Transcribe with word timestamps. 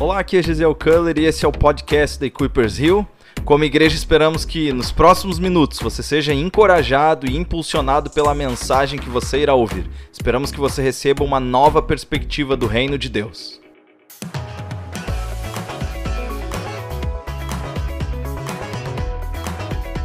Olá, 0.00 0.18
aqui 0.18 0.36
é 0.36 0.42
Gisele 0.42 0.74
Culler 0.74 1.16
e 1.16 1.24
esse 1.24 1.44
é 1.44 1.48
o 1.48 1.52
podcast 1.52 2.18
da 2.18 2.26
Equippers 2.26 2.80
Hill. 2.80 3.06
Como 3.44 3.62
igreja, 3.62 3.94
esperamos 3.94 4.44
que 4.44 4.72
nos 4.72 4.90
próximos 4.90 5.38
minutos 5.38 5.78
você 5.78 6.02
seja 6.02 6.34
encorajado 6.34 7.30
e 7.30 7.36
impulsionado 7.36 8.10
pela 8.10 8.34
mensagem 8.34 8.98
que 8.98 9.08
você 9.08 9.38
irá 9.38 9.54
ouvir. 9.54 9.88
Esperamos 10.12 10.50
que 10.50 10.58
você 10.58 10.82
receba 10.82 11.22
uma 11.22 11.38
nova 11.38 11.80
perspectiva 11.80 12.56
do 12.56 12.66
reino 12.66 12.98
de 12.98 13.08
Deus. 13.08 13.60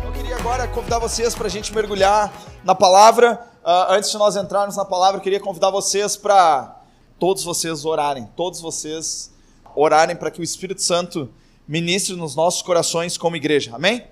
Eu 0.06 0.12
queria 0.12 0.36
agora 0.36 0.68
convidar 0.68 1.00
vocês 1.00 1.34
para 1.34 1.48
a 1.48 1.50
gente 1.50 1.74
mergulhar 1.74 2.32
na 2.64 2.76
palavra. 2.76 3.44
Uh, 3.64 3.94
antes 3.94 4.12
de 4.12 4.20
nós 4.20 4.36
entrarmos 4.36 4.78
na 4.78 4.86
palavra, 4.86 5.18
eu 5.18 5.24
queria 5.24 5.40
convidar 5.40 5.72
vocês 5.72 6.16
para 6.16 6.80
todos 7.18 7.44
vocês 7.44 7.84
orarem, 7.86 8.30
todos 8.36 8.62
vocês 8.62 9.32
orarem 9.76 10.16
para 10.16 10.32
que 10.32 10.40
o 10.40 10.44
Espírito 10.44 10.82
Santo 10.82 11.30
ministre 11.68 12.16
nos 12.16 12.36
nossos 12.36 12.62
corações 12.62 13.18
como 13.18 13.36
igreja. 13.36 13.72
Amém? 13.74 14.04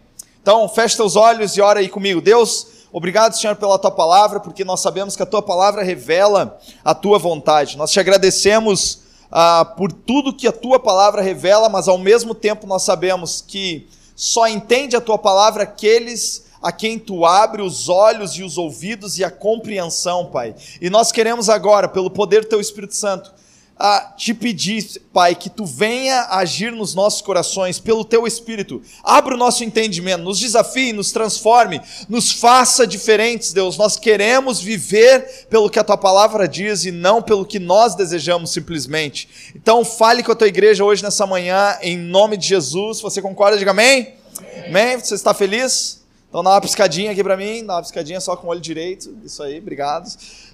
Então, 0.42 0.68
feche 0.70 0.96
teus 0.96 1.16
olhos 1.16 1.58
e 1.58 1.62
ora 1.62 1.80
aí 1.80 1.90
comigo. 1.90 2.22
Deus, 2.22 2.68
obrigado, 2.92 3.34
Senhor, 3.34 3.56
pela 3.56 3.78
tua 3.78 3.92
palavra, 3.92 4.40
porque 4.40 4.64
nós 4.64 4.80
sabemos 4.80 5.16
que 5.16 5.24
a 5.24 5.26
tua 5.26 5.42
palavra 5.42 5.84
revela 5.84 6.60
a 6.86 6.96
tua 6.96 7.20
vontade. 7.20 7.76
Nós 7.76 7.92
te 7.92 8.00
agradecemos 8.00 9.00
ah, 9.32 9.66
por 9.76 9.92
tudo 9.92 10.34
que 10.34 10.48
a 10.48 10.52
tua 10.52 10.80
palavra 10.80 11.22
revela, 11.22 11.68
mas 11.68 11.88
ao 11.88 11.98
mesmo 11.98 12.34
tempo 12.34 12.66
nós 12.66 12.84
sabemos 12.84 13.44
que 13.46 13.90
só 14.16 14.48
entende 14.48 14.96
a 14.96 15.02
tua 15.02 15.18
palavra 15.18 15.64
aqueles 15.64 16.48
a 16.62 16.72
quem 16.72 16.98
tu 16.98 17.26
abre 17.26 17.62
os 17.62 17.88
olhos 17.88 18.32
e 18.34 18.44
os 18.44 18.58
ouvidos 18.58 19.20
e 19.20 19.24
a 19.24 19.32
compreensão, 19.32 20.26
Pai. 20.28 20.55
E 20.82 20.90
nós 20.90 21.12
queremos 21.12 21.50
agora, 21.50 21.88
pelo 21.88 22.10
poder 22.10 22.42
do 22.42 22.50
teu 22.50 22.60
Espírito 22.60 22.96
Santo, 22.96 23.32
a 23.80 24.13
te 24.17 24.34
pedir, 24.34 25.02
Pai, 25.13 25.35
que 25.35 25.49
tu 25.49 25.65
venha 25.65 26.27
agir 26.32 26.71
nos 26.71 26.96
nossos 26.96 27.21
corações 27.21 27.79
pelo 27.79 28.04
teu 28.04 28.26
Espírito. 28.26 28.82
Abra 29.04 29.35
o 29.35 29.38
nosso 29.38 29.63
entendimento, 29.63 30.24
nos 30.24 30.40
desafie, 30.40 30.93
nos 30.93 31.12
transforme, 31.12 31.82
nos 32.10 32.32
faça 32.32 32.87
diferentes, 32.87 33.54
Deus. 33.54 33.77
Nós 33.77 33.98
queremos 33.98 34.60
viver 34.60 35.48
pelo 35.49 35.70
que 35.70 35.79
a 35.79 35.84
tua 35.84 35.98
palavra 35.98 36.48
diz 36.48 36.85
e 36.85 36.91
não 36.91 37.21
pelo 37.21 37.46
que 37.46 37.60
nós 37.60 37.96
desejamos 37.96 38.52
simplesmente. 38.52 39.54
Então, 39.55 39.85
fale 39.85 40.24
com 40.24 40.32
a 40.32 40.35
tua 40.35 40.48
igreja 40.48 40.84
hoje 40.84 41.04
nessa 41.04 41.27
manhã, 41.27 41.77
em 41.82 41.98
nome 41.98 42.37
de 42.37 42.48
Jesus. 42.48 42.99
Você 43.02 43.21
concorda? 43.21 43.57
Diga 43.57 43.71
amém. 43.71 44.13
Amém? 44.40 44.65
amém? 44.68 44.99
Você 44.99 45.13
está 45.13 45.34
feliz? 45.34 45.98
Então 46.30 46.43
dá 46.43 46.52
uma 46.52 46.62
piscadinha 46.62 47.12
aqui 47.12 47.24
para 47.24 47.37
mim, 47.37 47.65
dá 47.65 47.76
uma 47.76 47.82
piscadinha 47.82 48.20
só 48.20 48.35
com 48.35 48.48
o 48.48 48.49
olho 48.49 48.59
direito. 48.59 49.18
Isso 49.24 49.41
aí, 49.41 49.59
obrigado. 49.59 50.07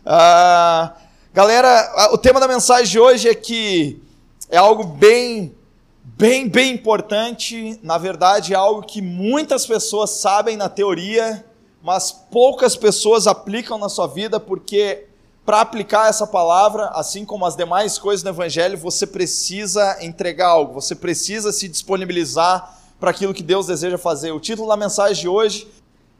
Uh, 0.05 0.93
Galera, 1.33 2.11
o 2.11 2.17
tema 2.19 2.39
da 2.39 2.47
mensagem 2.47 2.91
de 2.91 2.99
hoje 2.99 3.27
é 3.27 3.33
que 3.33 3.99
é 4.51 4.57
algo 4.57 4.83
bem, 4.83 5.55
bem, 6.03 6.47
bem 6.47 6.75
importante. 6.75 7.79
Na 7.81 7.97
verdade, 7.97 8.53
é 8.53 8.55
algo 8.55 8.83
que 8.83 9.01
muitas 9.01 9.65
pessoas 9.65 10.11
sabem 10.11 10.55
na 10.55 10.69
teoria, 10.69 11.43
mas 11.81 12.11
poucas 12.11 12.75
pessoas 12.75 13.25
aplicam 13.25 13.79
na 13.79 13.89
sua 13.89 14.05
vida, 14.05 14.39
porque 14.39 15.07
para 15.43 15.61
aplicar 15.61 16.07
essa 16.07 16.27
palavra, 16.27 16.89
assim 16.89 17.25
como 17.25 17.47
as 17.47 17.55
demais 17.55 17.97
coisas 17.97 18.21
do 18.21 18.29
Evangelho, 18.29 18.77
você 18.77 19.07
precisa 19.07 19.97
entregar 20.05 20.49
algo, 20.49 20.79
você 20.79 20.93
precisa 20.93 21.51
se 21.51 21.67
disponibilizar 21.67 22.77
para 22.99 23.09
aquilo 23.09 23.33
que 23.33 23.41
Deus 23.41 23.65
deseja 23.65 23.97
fazer. 23.97 24.31
O 24.33 24.39
título 24.39 24.67
da 24.67 24.77
mensagem 24.77 25.19
de 25.19 25.27
hoje 25.27 25.67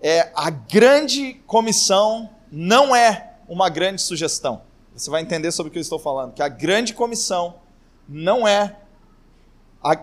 é 0.02 0.32
A 0.34 0.50
Grande 0.50 1.36
Comissão 1.46 2.32
Não 2.52 2.96
É 2.96 3.36
uma 3.48 3.70
Grande 3.70 4.02
Sugestão. 4.02 4.73
Você 4.96 5.10
vai 5.10 5.24
entender 5.24 5.52
sobre 5.52 5.70
o 5.70 5.74
que 5.74 5.80
eu 5.80 5.82
estou 5.82 5.98
falando. 5.98 6.34
Que 6.34 6.44
a 6.44 6.48
grande 6.48 6.94
comissão 6.94 7.56
não 8.08 8.48
é 8.48 8.78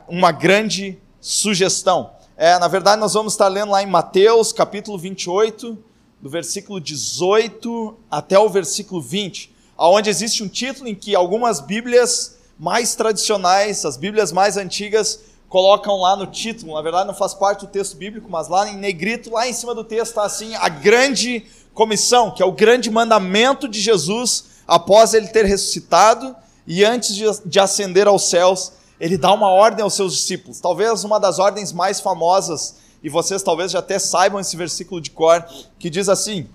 uma 0.08 0.32
grande 0.32 0.98
sugestão. 1.20 2.10
É, 2.36 2.58
na 2.58 2.66
verdade, 2.66 3.00
nós 3.00 3.14
vamos 3.14 3.34
estar 3.34 3.46
lendo 3.46 3.70
lá 3.70 3.82
em 3.82 3.86
Mateus, 3.86 4.52
capítulo 4.52 4.98
28, 4.98 5.78
do 6.20 6.28
versículo 6.28 6.80
18 6.80 7.96
até 8.10 8.36
o 8.36 8.48
versículo 8.48 9.00
20, 9.00 9.54
onde 9.78 10.10
existe 10.10 10.42
um 10.42 10.48
título 10.48 10.88
em 10.88 10.94
que 10.94 11.14
algumas 11.14 11.60
Bíblias 11.60 12.38
mais 12.58 12.96
tradicionais, 12.96 13.84
as 13.84 13.96
Bíblias 13.96 14.32
mais 14.32 14.56
antigas, 14.56 15.20
colocam 15.48 16.00
lá 16.00 16.16
no 16.16 16.26
título. 16.26 16.74
Na 16.74 16.82
verdade, 16.82 17.06
não 17.06 17.14
faz 17.14 17.32
parte 17.32 17.64
do 17.64 17.70
texto 17.70 17.96
bíblico, 17.96 18.28
mas 18.28 18.48
lá 18.48 18.68
em 18.68 18.76
negrito, 18.76 19.30
lá 19.30 19.46
em 19.46 19.52
cima 19.52 19.72
do 19.72 19.84
texto, 19.84 20.10
está 20.10 20.24
assim: 20.24 20.56
a 20.56 20.68
grande 20.68 21.46
comissão, 21.72 22.32
que 22.32 22.42
é 22.42 22.46
o 22.46 22.52
grande 22.52 22.90
mandamento 22.90 23.68
de 23.68 23.80
Jesus 23.80 24.49
após 24.70 25.14
ele 25.14 25.26
ter 25.26 25.44
ressuscitado 25.44 26.36
e 26.64 26.84
antes 26.84 27.16
de, 27.16 27.24
de 27.44 27.58
ascender 27.58 28.06
aos 28.06 28.30
céus, 28.30 28.72
ele 29.00 29.18
dá 29.18 29.32
uma 29.32 29.48
ordem 29.48 29.82
aos 29.82 29.94
seus 29.94 30.14
discípulos. 30.14 30.60
Talvez 30.60 31.02
uma 31.02 31.18
das 31.18 31.40
ordens 31.40 31.72
mais 31.72 32.00
famosas, 32.00 32.76
e 33.02 33.08
vocês 33.08 33.42
talvez 33.42 33.72
já 33.72 33.80
até 33.80 33.98
saibam 33.98 34.38
esse 34.38 34.56
versículo 34.56 35.00
de 35.00 35.10
cor, 35.10 35.44
que 35.76 35.90
diz 35.90 36.08
assim: 36.08 36.46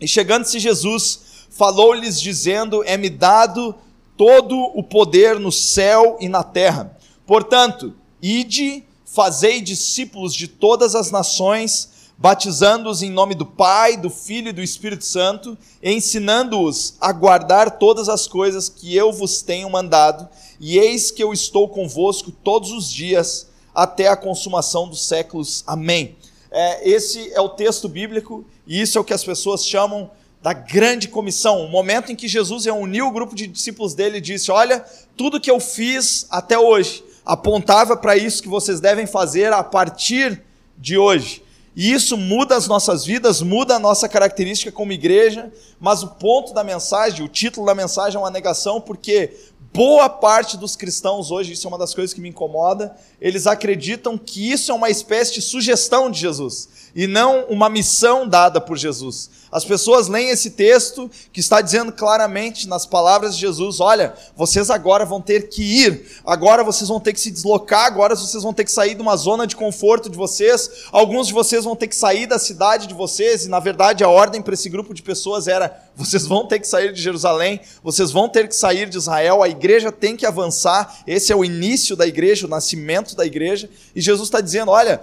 E 0.00 0.08
chegando-se 0.08 0.58
Jesus, 0.58 1.20
falou-lhes, 1.48 2.20
dizendo: 2.20 2.82
É-me 2.82 3.08
dado 3.08 3.76
todo 4.16 4.58
o 4.74 4.82
poder 4.82 5.38
no 5.38 5.52
céu 5.52 6.16
e 6.18 6.28
na 6.28 6.42
terra. 6.42 6.98
Portanto, 7.24 7.94
ide, 8.20 8.82
fazei 9.04 9.60
discípulos 9.60 10.34
de 10.34 10.48
todas 10.48 10.96
as 10.96 11.12
nações, 11.12 11.90
batizando-os 12.18 13.02
em 13.02 13.10
nome 13.10 13.34
do 13.34 13.44
Pai, 13.44 13.96
do 13.96 14.08
Filho 14.08 14.48
e 14.48 14.52
do 14.52 14.62
Espírito 14.62 15.04
Santo, 15.04 15.56
ensinando-os 15.82 16.94
a 17.00 17.12
guardar 17.12 17.78
todas 17.78 18.08
as 18.08 18.26
coisas 18.26 18.68
que 18.68 18.96
eu 18.96 19.12
vos 19.12 19.42
tenho 19.42 19.68
mandado, 19.68 20.28
e 20.58 20.78
eis 20.78 21.10
que 21.10 21.22
eu 21.22 21.32
estou 21.32 21.68
convosco 21.68 22.30
todos 22.30 22.72
os 22.72 22.90
dias 22.90 23.48
até 23.74 24.08
a 24.08 24.16
consumação 24.16 24.88
dos 24.88 25.02
séculos. 25.02 25.62
Amém. 25.66 26.16
É, 26.50 26.88
esse 26.88 27.30
é 27.34 27.40
o 27.40 27.50
texto 27.50 27.88
bíblico 27.88 28.44
e 28.66 28.80
isso 28.80 28.96
é 28.96 29.00
o 29.00 29.04
que 29.04 29.12
as 29.12 29.22
pessoas 29.22 29.66
chamam 29.66 30.10
da 30.42 30.52
grande 30.52 31.08
comissão, 31.08 31.60
o 31.64 31.68
momento 31.68 32.12
em 32.12 32.16
que 32.16 32.28
Jesus 32.28 32.64
reuniu 32.66 33.08
o 33.08 33.10
grupo 33.10 33.34
de 33.34 33.46
discípulos 33.46 33.94
dele 33.94 34.18
e 34.18 34.20
disse: 34.20 34.50
Olha, 34.50 34.84
tudo 35.16 35.40
que 35.40 35.50
eu 35.50 35.58
fiz 35.58 36.26
até 36.30 36.58
hoje 36.58 37.04
apontava 37.24 37.96
para 37.96 38.16
isso 38.16 38.42
que 38.42 38.48
vocês 38.48 38.80
devem 38.80 39.06
fazer 39.06 39.52
a 39.52 39.64
partir 39.64 40.40
de 40.78 40.96
hoje. 40.96 41.42
E 41.76 41.92
isso 41.92 42.16
muda 42.16 42.56
as 42.56 42.66
nossas 42.66 43.04
vidas, 43.04 43.42
muda 43.42 43.76
a 43.76 43.78
nossa 43.78 44.08
característica 44.08 44.72
como 44.72 44.92
igreja, 44.92 45.52
mas 45.78 46.02
o 46.02 46.08
ponto 46.08 46.54
da 46.54 46.64
mensagem, 46.64 47.22
o 47.22 47.28
título 47.28 47.66
da 47.66 47.74
mensagem 47.74 48.16
é 48.16 48.18
uma 48.18 48.30
negação, 48.30 48.80
porque 48.80 49.36
boa 49.74 50.08
parte 50.08 50.56
dos 50.56 50.74
cristãos 50.74 51.30
hoje, 51.30 51.52
isso 51.52 51.66
é 51.66 51.68
uma 51.68 51.76
das 51.76 51.94
coisas 51.94 52.14
que 52.14 52.20
me 52.20 52.30
incomoda, 52.30 52.96
eles 53.20 53.46
acreditam 53.46 54.16
que 54.16 54.50
isso 54.50 54.72
é 54.72 54.74
uma 54.74 54.88
espécie 54.88 55.34
de 55.34 55.42
sugestão 55.42 56.10
de 56.10 56.18
Jesus 56.18 56.85
e 56.96 57.06
não 57.06 57.44
uma 57.44 57.68
missão 57.68 58.26
dada 58.26 58.58
por 58.58 58.78
Jesus. 58.78 59.28
As 59.52 59.64
pessoas 59.66 60.08
leem 60.08 60.30
esse 60.30 60.50
texto 60.50 61.10
que 61.30 61.40
está 61.40 61.60
dizendo 61.60 61.92
claramente 61.92 62.66
nas 62.66 62.86
palavras 62.86 63.34
de 63.34 63.42
Jesus: 63.42 63.80
olha, 63.80 64.14
vocês 64.34 64.70
agora 64.70 65.04
vão 65.04 65.20
ter 65.20 65.48
que 65.48 65.62
ir, 65.62 66.06
agora 66.24 66.64
vocês 66.64 66.88
vão 66.88 66.98
ter 66.98 67.12
que 67.12 67.20
se 67.20 67.30
deslocar, 67.30 67.84
agora 67.84 68.16
vocês 68.16 68.42
vão 68.42 68.54
ter 68.54 68.64
que 68.64 68.72
sair 68.72 68.94
de 68.94 69.02
uma 69.02 69.14
zona 69.16 69.46
de 69.46 69.54
conforto 69.54 70.08
de 70.08 70.16
vocês, 70.16 70.86
alguns 70.90 71.26
de 71.26 71.34
vocês 71.34 71.64
vão 71.64 71.76
ter 71.76 71.86
que 71.86 71.94
sair 71.94 72.26
da 72.26 72.38
cidade 72.38 72.86
de 72.86 72.94
vocês, 72.94 73.44
e 73.44 73.48
na 73.48 73.60
verdade 73.60 74.02
a 74.02 74.08
ordem 74.08 74.40
para 74.40 74.54
esse 74.54 74.70
grupo 74.70 74.94
de 74.94 75.02
pessoas 75.02 75.46
era: 75.46 75.78
vocês 75.94 76.26
vão 76.26 76.46
ter 76.46 76.60
que 76.60 76.66
sair 76.66 76.94
de 76.94 77.00
Jerusalém, 77.00 77.60
vocês 77.84 78.10
vão 78.10 78.26
ter 78.26 78.48
que 78.48 78.56
sair 78.56 78.88
de 78.88 78.96
Israel, 78.96 79.42
a 79.42 79.48
igreja 79.48 79.92
tem 79.92 80.16
que 80.16 80.24
avançar, 80.24 81.02
esse 81.06 81.30
é 81.30 81.36
o 81.36 81.44
início 81.44 81.94
da 81.94 82.06
igreja, 82.06 82.46
o 82.46 82.50
nascimento 82.50 83.14
da 83.14 83.26
igreja, 83.26 83.68
e 83.94 84.00
Jesus 84.00 84.28
está 84.28 84.40
dizendo: 84.40 84.70
olha 84.70 85.00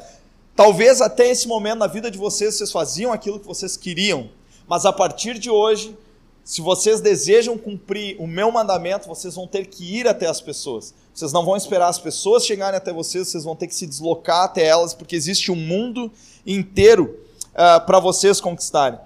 Talvez 0.55 1.01
até 1.01 1.29
esse 1.29 1.47
momento 1.47 1.79
na 1.79 1.87
vida 1.87 2.11
de 2.11 2.17
vocês, 2.17 2.55
vocês 2.55 2.71
faziam 2.71 3.11
aquilo 3.11 3.39
que 3.39 3.47
vocês 3.47 3.75
queriam, 3.75 4.29
mas 4.67 4.85
a 4.85 4.93
partir 4.93 5.39
de 5.39 5.49
hoje, 5.49 5.97
se 6.43 6.61
vocês 6.61 7.01
desejam 7.01 7.57
cumprir 7.57 8.15
o 8.19 8.27
meu 8.27 8.51
mandamento, 8.51 9.07
vocês 9.07 9.33
vão 9.33 9.47
ter 9.47 9.65
que 9.65 9.97
ir 9.97 10.07
até 10.07 10.27
as 10.27 10.41
pessoas. 10.41 10.93
Vocês 11.13 11.31
não 11.31 11.45
vão 11.45 11.55
esperar 11.55 11.87
as 11.87 11.97
pessoas 11.97 12.45
chegarem 12.45 12.77
até 12.77 12.91
vocês, 12.91 13.29
vocês 13.29 13.43
vão 13.43 13.55
ter 13.55 13.67
que 13.67 13.75
se 13.75 13.87
deslocar 13.87 14.43
até 14.43 14.65
elas, 14.65 14.93
porque 14.93 15.15
existe 15.15 15.51
um 15.51 15.55
mundo 15.55 16.11
inteiro 16.45 17.19
uh, 17.53 17.83
para 17.85 17.99
vocês 17.99 18.41
conquistarem. 18.41 18.99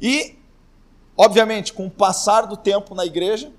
E, 0.00 0.36
obviamente, 1.16 1.72
com 1.72 1.86
o 1.86 1.90
passar 1.90 2.42
do 2.42 2.56
tempo 2.56 2.94
na 2.94 3.06
igreja, 3.06 3.50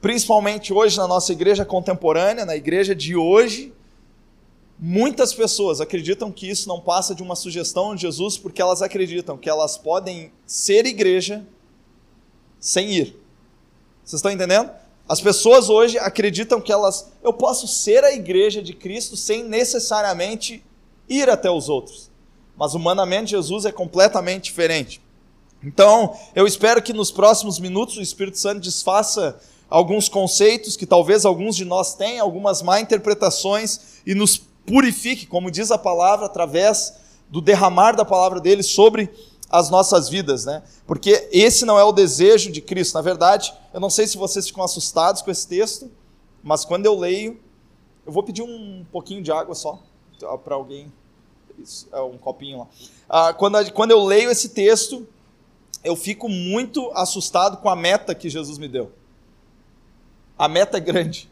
principalmente 0.00 0.72
hoje 0.72 0.96
na 0.98 1.08
nossa 1.08 1.32
igreja 1.32 1.64
contemporânea, 1.64 2.44
na 2.44 2.54
igreja 2.54 2.94
de 2.94 3.16
hoje, 3.16 3.72
Muitas 4.78 5.32
pessoas 5.32 5.80
acreditam 5.80 6.32
que 6.32 6.48
isso 6.48 6.68
não 6.68 6.80
passa 6.80 7.14
de 7.14 7.22
uma 7.22 7.36
sugestão 7.36 7.94
de 7.94 8.02
Jesus 8.02 8.36
porque 8.36 8.60
elas 8.60 8.82
acreditam 8.82 9.38
que 9.38 9.48
elas 9.48 9.78
podem 9.78 10.32
ser 10.46 10.84
igreja 10.84 11.46
sem 12.58 12.90
ir. 12.90 13.16
Vocês 14.04 14.18
estão 14.18 14.32
entendendo? 14.32 14.70
As 15.08 15.20
pessoas 15.20 15.68
hoje 15.68 15.98
acreditam 15.98 16.60
que 16.60 16.72
elas, 16.72 17.12
eu 17.22 17.32
posso 17.32 17.68
ser 17.68 18.02
a 18.04 18.12
igreja 18.12 18.62
de 18.62 18.72
Cristo 18.72 19.16
sem 19.16 19.44
necessariamente 19.44 20.64
ir 21.08 21.28
até 21.28 21.50
os 21.50 21.68
outros. 21.68 22.10
Mas 22.56 22.72
de 22.72 23.30
Jesus 23.30 23.64
é 23.64 23.72
completamente 23.72 24.44
diferente. 24.44 25.00
Então, 25.62 26.16
eu 26.34 26.46
espero 26.46 26.82
que 26.82 26.92
nos 26.92 27.10
próximos 27.10 27.58
minutos 27.58 27.96
o 27.96 28.02
Espírito 28.02 28.38
Santo 28.38 28.60
desfaça 28.60 29.40
alguns 29.68 30.08
conceitos 30.08 30.76
que 30.76 30.86
talvez 30.86 31.24
alguns 31.24 31.56
de 31.56 31.64
nós 31.64 31.94
tenham, 31.94 32.24
algumas 32.24 32.62
má 32.62 32.80
interpretações 32.80 34.00
e 34.06 34.14
nos 34.14 34.42
purifique, 34.66 35.26
como 35.26 35.50
diz 35.50 35.70
a 35.70 35.78
palavra, 35.78 36.26
através 36.26 36.94
do 37.28 37.40
derramar 37.40 37.92
da 37.92 38.04
palavra 38.04 38.40
dele 38.40 38.62
sobre 38.62 39.10
as 39.50 39.70
nossas 39.70 40.08
vidas, 40.08 40.44
né? 40.44 40.62
Porque 40.86 41.28
esse 41.30 41.64
não 41.64 41.78
é 41.78 41.84
o 41.84 41.92
desejo 41.92 42.50
de 42.50 42.60
Cristo. 42.60 42.94
Na 42.94 43.02
verdade, 43.02 43.54
eu 43.72 43.80
não 43.80 43.90
sei 43.90 44.06
se 44.06 44.16
vocês 44.16 44.46
ficam 44.46 44.64
assustados 44.64 45.22
com 45.22 45.30
esse 45.30 45.46
texto, 45.46 45.90
mas 46.42 46.64
quando 46.64 46.86
eu 46.86 46.98
leio, 46.98 47.40
eu 48.04 48.12
vou 48.12 48.22
pedir 48.22 48.42
um 48.42 48.84
pouquinho 48.90 49.22
de 49.22 49.30
água 49.30 49.54
só 49.54 49.80
para 50.44 50.54
alguém, 50.54 50.92
Isso, 51.58 51.88
é 51.92 52.00
um 52.00 52.16
copinho 52.16 52.58
lá. 52.58 52.66
Ah, 53.08 53.32
quando, 53.32 53.72
quando 53.72 53.90
eu 53.90 54.02
leio 54.04 54.30
esse 54.30 54.50
texto, 54.50 55.06
eu 55.82 55.94
fico 55.94 56.28
muito 56.28 56.90
assustado 56.94 57.58
com 57.58 57.68
a 57.68 57.76
meta 57.76 58.14
que 58.14 58.28
Jesus 58.30 58.58
me 58.58 58.68
deu. 58.68 58.90
A 60.36 60.48
meta 60.48 60.78
é 60.78 60.80
grande. 60.80 61.30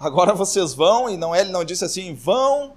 Agora 0.00 0.32
vocês 0.32 0.72
vão, 0.72 1.10
e 1.10 1.18
não 1.18 1.36
ele 1.36 1.50
não 1.50 1.62
disse 1.62 1.84
assim, 1.84 2.14
vão 2.14 2.72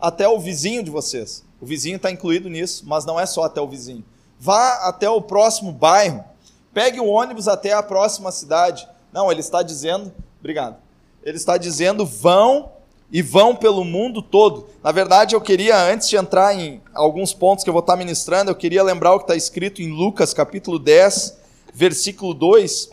até 0.00 0.28
o 0.28 0.40
vizinho 0.40 0.82
de 0.82 0.90
vocês. 0.90 1.44
O 1.60 1.66
vizinho 1.66 1.94
está 1.94 2.10
incluído 2.10 2.50
nisso, 2.50 2.82
mas 2.84 3.04
não 3.04 3.18
é 3.18 3.24
só 3.26 3.44
até 3.44 3.60
o 3.60 3.68
vizinho. 3.68 4.04
Vá 4.40 4.88
até 4.88 5.08
o 5.08 5.22
próximo 5.22 5.70
bairro. 5.70 6.24
Pegue 6.72 6.98
o 6.98 7.06
ônibus 7.06 7.46
até 7.46 7.72
a 7.72 7.80
próxima 7.80 8.32
cidade. 8.32 8.88
Não, 9.12 9.30
ele 9.30 9.38
está 9.38 9.62
dizendo, 9.62 10.12
obrigado. 10.40 10.76
Ele 11.22 11.36
está 11.36 11.56
dizendo, 11.56 12.04
vão 12.04 12.72
e 13.08 13.22
vão 13.22 13.54
pelo 13.54 13.84
mundo 13.84 14.20
todo. 14.20 14.68
Na 14.82 14.90
verdade, 14.90 15.36
eu 15.36 15.40
queria, 15.40 15.80
antes 15.80 16.08
de 16.08 16.16
entrar 16.16 16.58
em 16.58 16.82
alguns 16.92 17.32
pontos 17.32 17.62
que 17.62 17.70
eu 17.70 17.72
vou 17.72 17.80
estar 17.80 17.94
ministrando, 17.94 18.50
eu 18.50 18.56
queria 18.56 18.82
lembrar 18.82 19.14
o 19.14 19.18
que 19.18 19.24
está 19.24 19.36
escrito 19.36 19.80
em 19.80 19.92
Lucas 19.92 20.34
capítulo 20.34 20.80
10, 20.80 21.38
versículo 21.72 22.34
2, 22.34 22.86
uh, 22.86 22.90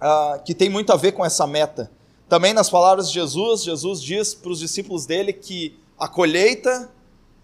ah, 0.00 0.40
que 0.44 0.52
tem 0.52 0.68
muito 0.68 0.92
a 0.92 0.96
ver 0.96 1.12
com 1.12 1.24
essa 1.24 1.46
meta. 1.46 1.88
Também 2.28 2.52
nas 2.52 2.68
palavras 2.68 3.08
de 3.08 3.14
Jesus, 3.14 3.64
Jesus 3.64 4.02
diz 4.02 4.34
para 4.34 4.50
os 4.50 4.58
discípulos 4.58 5.06
dele 5.06 5.32
que 5.32 5.78
a 5.98 6.06
colheita 6.06 6.90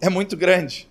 é 0.00 0.10
muito 0.10 0.36
grande. 0.36 0.88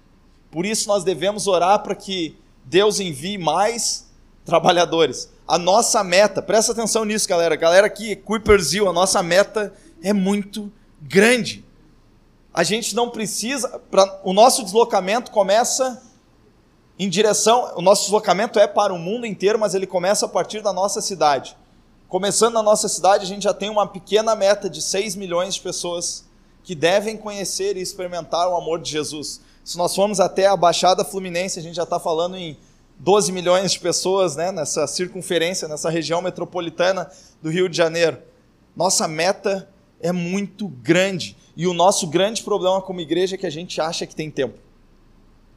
Por 0.50 0.66
isso 0.66 0.88
nós 0.88 1.04
devemos 1.04 1.48
orar 1.48 1.84
para 1.84 1.94
que 1.94 2.36
Deus 2.66 3.00
envie 3.00 3.38
mais 3.38 4.12
trabalhadores. 4.44 5.32
A 5.48 5.58
nossa 5.58 6.04
meta, 6.04 6.42
presta 6.42 6.72
atenção 6.72 7.06
nisso, 7.06 7.28
galera. 7.28 7.56
Galera 7.56 7.88
aqui, 7.88 8.16
Kuiperzil, 8.16 8.90
a 8.90 8.94
nossa 8.94 9.22
meta 9.22 9.74
é 10.02 10.12
muito 10.12 10.72
grande. 11.02 11.64
A 12.54 12.64
gente 12.64 12.96
não 12.96 13.10
precisa, 13.10 13.80
pra, 13.92 14.22
o 14.24 14.34
nosso 14.34 14.64
deslocamento 14.64 15.32
começa 15.32 16.02
em 16.98 17.10
direção, 17.10 17.74
o 17.76 17.82
nosso 17.82 18.04
deslocamento 18.04 18.60
é 18.60 18.68
para 18.68 18.94
o 18.94 19.00
mundo 19.00 19.26
inteiro, 19.26 19.60
mas 19.60 19.74
ele 19.74 19.88
começa 19.88 20.26
a 20.26 20.30
partir 20.30 20.62
da 20.62 20.72
nossa 20.72 21.02
cidade. 21.02 21.58
Começando 22.14 22.54
na 22.54 22.62
nossa 22.62 22.88
cidade, 22.88 23.24
a 23.24 23.28
gente 23.28 23.42
já 23.42 23.56
tem 23.56 23.72
uma 23.72 23.88
pequena 23.88 24.36
meta 24.36 24.70
de 24.70 24.84
6 24.84 25.16
milhões 25.16 25.56
de 25.56 25.62
pessoas 25.62 26.24
que 26.64 26.76
devem 26.76 27.18
conhecer 27.18 27.76
e 27.76 27.82
experimentar 27.82 28.48
o 28.48 28.56
amor 28.56 28.80
de 28.80 28.92
Jesus. 28.92 29.42
Se 29.64 29.76
nós 29.80 29.96
formos 29.96 30.20
até 30.20 30.46
a 30.46 30.56
Baixada 30.56 31.04
Fluminense, 31.04 31.58
a 31.58 31.64
gente 31.64 31.74
já 31.74 31.82
está 31.82 32.00
falando 32.00 32.38
em 32.38 32.56
12 33.00 33.32
milhões 33.32 33.72
de 33.72 33.80
pessoas 33.80 34.36
né, 34.36 34.52
nessa 34.52 34.86
circunferência, 34.86 35.68
nessa 35.68 35.90
região 35.90 36.22
metropolitana 36.22 37.10
do 37.42 37.50
Rio 37.50 37.68
de 37.68 37.76
Janeiro. 37.76 38.20
Nossa 38.76 39.08
meta 39.08 39.68
é 40.00 40.12
muito 40.12 40.68
grande. 40.68 41.36
E 41.58 41.66
o 41.66 41.74
nosso 41.74 42.06
grande 42.06 42.44
problema 42.44 42.80
como 42.80 43.02
igreja 43.02 43.34
é 43.34 43.40
que 43.40 43.48
a 43.48 43.52
gente 43.52 43.82
acha 43.82 44.06
que 44.06 44.14
tem 44.14 44.30
tempo. 44.30 44.60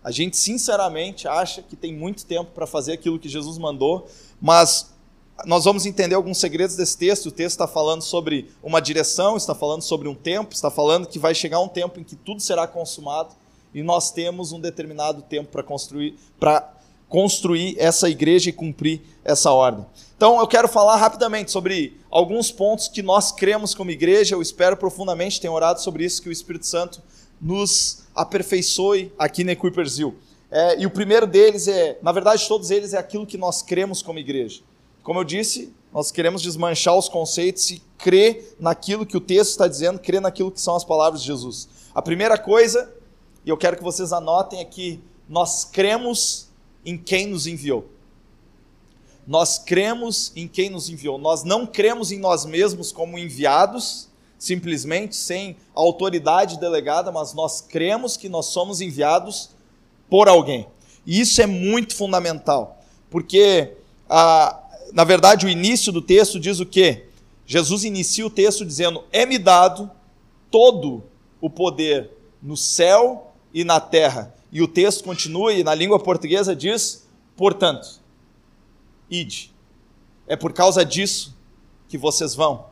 A 0.03 0.11
gente 0.11 0.39
sinceramente 0.39 1.29
acha 1.29 1.61
que 1.61 1.77
tem 1.77 1.95
muito 1.95 2.25
tempo 2.25 2.53
para 2.53 2.67
fazer 2.67 2.95
aquilo 2.95 3.19
que 3.19 3.29
Jesus 3.29 3.59
mandou, 3.59 4.09
mas 4.41 4.96
nós 5.45 5.65
vamos 5.65 5.85
entender 5.85 6.15
alguns 6.15 6.39
segredos 6.39 6.77
desse 6.77 6.97
texto. 6.97 7.27
O 7.27 7.31
texto 7.31 7.53
está 7.53 7.69
falando 7.69 8.03
sobre 8.03 8.51
uma 8.63 8.81
direção, 8.81 9.37
está 9.37 9.55
falando 9.55 9.83
sobre 9.83 10.09
um 10.09 10.15
tempo, 10.15 10.55
está 10.55 10.71
falando 10.71 11.07
que 11.07 11.19
vai 11.19 11.35
chegar 11.35 11.61
um 11.61 11.69
tempo 11.69 12.01
em 12.01 12.05
que 12.05 12.17
tudo 12.17 12.41
será 12.41 12.67
consumado 12.67 13.35
e 13.75 13.83
nós 13.83 14.11
temos 14.11 14.53
um 14.53 14.61
determinado 14.61 15.21
tempo 15.21 15.51
para 15.51 15.63
construir, 15.63 16.19
para 16.41 16.73
construir 17.09 17.77
essa 17.79 18.09
igreja 18.09 18.49
e 18.49 18.53
cumprir 18.53 19.03
essa 19.23 19.53
ordem. 19.53 19.85
Então 20.17 20.41
eu 20.41 20.47
quero 20.47 20.67
falar 20.67 20.97
rapidamente 20.97 21.51
sobre 21.51 22.01
alguns 22.11 22.51
pontos 22.51 22.89
que 22.89 23.03
nós 23.03 23.31
cremos 23.31 23.75
como 23.75 23.91
igreja. 23.91 24.35
Eu 24.35 24.41
espero 24.41 24.77
profundamente, 24.77 25.41
tenho 25.41 25.53
orado 25.53 25.83
sobre 25.83 26.05
isso, 26.05 26.23
que 26.23 26.29
o 26.31 26.33
Espírito 26.33 26.67
Santo 26.67 27.03
nos 27.41 28.05
aperfeiçoe 28.15 29.13
aqui 29.19 29.45
na 29.45 29.53
Equiperzil. 29.53 30.15
É, 30.51 30.81
e 30.81 30.87
o 30.87 30.91
primeiro 30.91 31.27
deles 31.27 31.69
é, 31.69 31.99
na 32.03 32.13
verdade, 32.13 32.49
todos 32.49 32.71
eles 32.71 32.95
é 32.95 32.99
aquilo 32.99 33.27
que 33.27 33.37
nós 33.37 33.61
cremos 33.61 34.01
como 34.01 34.19
igreja. 34.19 34.63
Como 35.07 35.21
eu 35.21 35.25
disse, 35.25 35.73
nós 35.93 36.11
queremos 36.11 36.43
desmanchar 36.43 36.99
os 36.99 37.09
conceitos 37.09 37.71
e 37.71 37.81
crer 37.97 38.57
naquilo 38.59 39.07
que 39.07 39.17
o 39.17 39.21
texto 39.21 39.51
está 39.51 39.69
dizendo, 39.69 40.01
crer 40.01 40.21
naquilo 40.21 40.51
que 40.51 40.61
são 40.61 40.75
as 40.75 40.83
palavras 40.83 41.21
de 41.21 41.29
Jesus. 41.29 41.69
A 41.95 42.03
primeira 42.03 42.37
coisa, 42.37 42.93
e 43.45 43.49
eu 43.49 43.57
quero 43.57 43.77
que 43.77 43.85
vocês 43.85 44.13
anotem 44.13 44.61
aqui, 44.61 45.01
nós 45.29 45.65
cremos 45.65 46.49
em 46.85 46.99
quem 46.99 47.29
nos 47.29 47.47
enviou. 47.47 47.87
Nós 49.25 49.61
cremos 49.61 50.33
em 50.35 50.49
quem 50.49 50.71
nos 50.71 50.91
enviou. 50.91 51.19
Nós 51.19 51.45
não 51.45 51.69
cremos 51.69 52.11
em 52.11 52.19
nós 52.19 52.45
mesmos 52.45 52.91
como 52.91 53.17
enviados, 53.17 54.09
simplesmente 54.37 55.15
sem 55.15 55.57
autoridade 55.73 56.59
delegada, 56.59 57.13
mas 57.13 57.33
nós 57.33 57.61
cremos 57.61 58.17
que 58.17 58.29
nós 58.29 58.47
somos 58.47 58.81
enviados 58.81 59.51
por 60.11 60.27
alguém. 60.27 60.67
E 61.07 61.21
isso 61.21 61.41
é 61.41 61.47
muito 61.47 61.95
fundamental, 61.95 62.83
porque, 63.09 63.77
ah, 64.11 64.65
na 64.93 65.05
verdade, 65.05 65.47
o 65.47 65.49
início 65.49 65.93
do 65.93 66.03
texto 66.03 66.39
diz 66.39 66.61
o 66.61 66.67
quê? 66.67 67.07
Jesus 67.47 67.85
inicia 67.85 68.27
o 68.27 68.31
texto 68.31 68.65
dizendo: 68.65 69.05
É-me 69.13 69.39
dado 69.39 69.91
todo 70.51 71.05
o 71.41 71.49
poder 71.49 72.11
no 72.43 72.57
céu 72.57 73.33
e 73.53 73.65
na 73.65 73.81
terra. 73.81 74.35
E 74.51 74.63
o 74.63 74.69
texto 74.69 75.05
continua, 75.05 75.53
e 75.53 75.63
na 75.63 75.75
língua 75.75 75.99
portuguesa 75.99 76.55
diz: 76.55 77.07
Portanto 77.37 78.01
ide. 79.11 79.53
É 80.27 80.35
por 80.35 80.53
causa 80.53 80.85
disso 80.85 81.37
que 81.89 81.97
vocês 81.97 82.35
vão. 82.35 82.67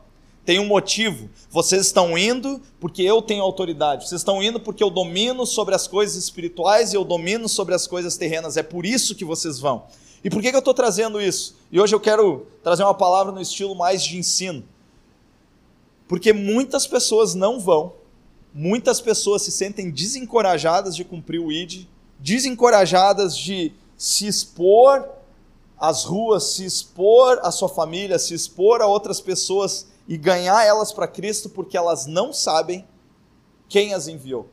Tem 0.45 0.59
um 0.59 0.67
motivo. 0.67 1.29
Vocês 1.49 1.87
estão 1.87 2.17
indo 2.17 2.61
porque 2.79 3.01
eu 3.01 3.21
tenho 3.21 3.41
autoridade. 3.41 4.07
Vocês 4.07 4.21
estão 4.21 4.43
indo 4.43 4.59
porque 4.59 4.83
eu 4.83 4.89
domino 4.89 5.45
sobre 5.45 5.73
as 5.73 5.87
coisas 5.87 6.21
espirituais 6.21 6.93
e 6.93 6.95
eu 6.95 7.03
domino 7.03 7.49
sobre 7.49 7.73
as 7.73 7.87
coisas 7.87 8.17
terrenas. 8.17 8.57
É 8.57 8.61
por 8.61 8.85
isso 8.85 9.15
que 9.15 9.25
vocês 9.25 9.59
vão. 9.59 9.87
E 10.25 10.29
por 10.31 10.41
que, 10.41 10.49
que 10.49 10.55
eu 10.55 10.59
estou 10.59 10.73
trazendo 10.73 11.21
isso? 11.21 11.55
E 11.71 11.79
hoje 11.79 11.93
eu 11.93 11.99
quero 11.99 12.47
trazer 12.63 12.81
uma 12.81 12.95
palavra 12.95 13.31
no 13.31 13.39
estilo 13.39 13.75
mais 13.75 14.03
de 14.03 14.17
ensino. 14.17 14.63
Porque 16.07 16.33
muitas 16.33 16.87
pessoas 16.87 17.35
não 17.35 17.59
vão, 17.59 17.93
muitas 18.51 18.99
pessoas 18.99 19.43
se 19.43 19.51
sentem 19.51 19.91
desencorajadas 19.91 20.95
de 20.95 21.05
cumprir 21.05 21.37
o 21.39 21.51
ID, 21.51 21.85
desencorajadas 22.17 23.37
de 23.37 23.71
se 23.95 24.25
expor 24.25 25.07
as 25.77 26.03
ruas, 26.03 26.43
se 26.45 26.65
expor 26.65 27.39
à 27.43 27.51
sua 27.51 27.69
família, 27.69 28.17
se 28.17 28.33
expor 28.33 28.81
a 28.81 28.87
outras 28.87 29.21
pessoas 29.21 29.85
e 30.07 30.17
ganhar 30.17 30.65
elas 30.65 30.91
para 30.91 31.07
Cristo 31.07 31.49
porque 31.49 31.77
elas 31.77 32.07
não 32.07 32.33
sabem 32.33 32.83
quem 33.69 33.93
as 33.93 34.07
enviou. 34.07 34.49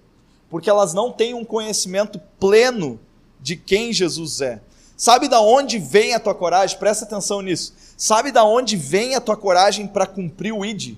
Porque 0.51 0.69
elas 0.69 0.93
não 0.93 1.11
têm 1.11 1.33
um 1.33 1.47
conhecimento 1.47 2.21
pleno 2.39 3.01
de 3.41 3.57
quem 3.57 3.91
Jesus 3.91 4.43
é. 4.43 4.61
Sabe 4.97 5.29
da 5.29 5.41
onde 5.41 5.79
vem 5.79 6.15
a 6.15 6.21
tua 6.21 6.35
coragem? 6.35 6.79
Presta 6.79 7.05
atenção 7.05 7.41
nisso. 7.41 7.75
Sabe 7.97 8.31
da 8.31 8.45
onde 8.45 8.77
vem 8.77 9.15
a 9.15 9.21
tua 9.21 9.37
coragem 9.37 9.87
para 9.87 10.07
cumprir 10.07 10.53
o 10.53 10.65
ID 10.65 10.97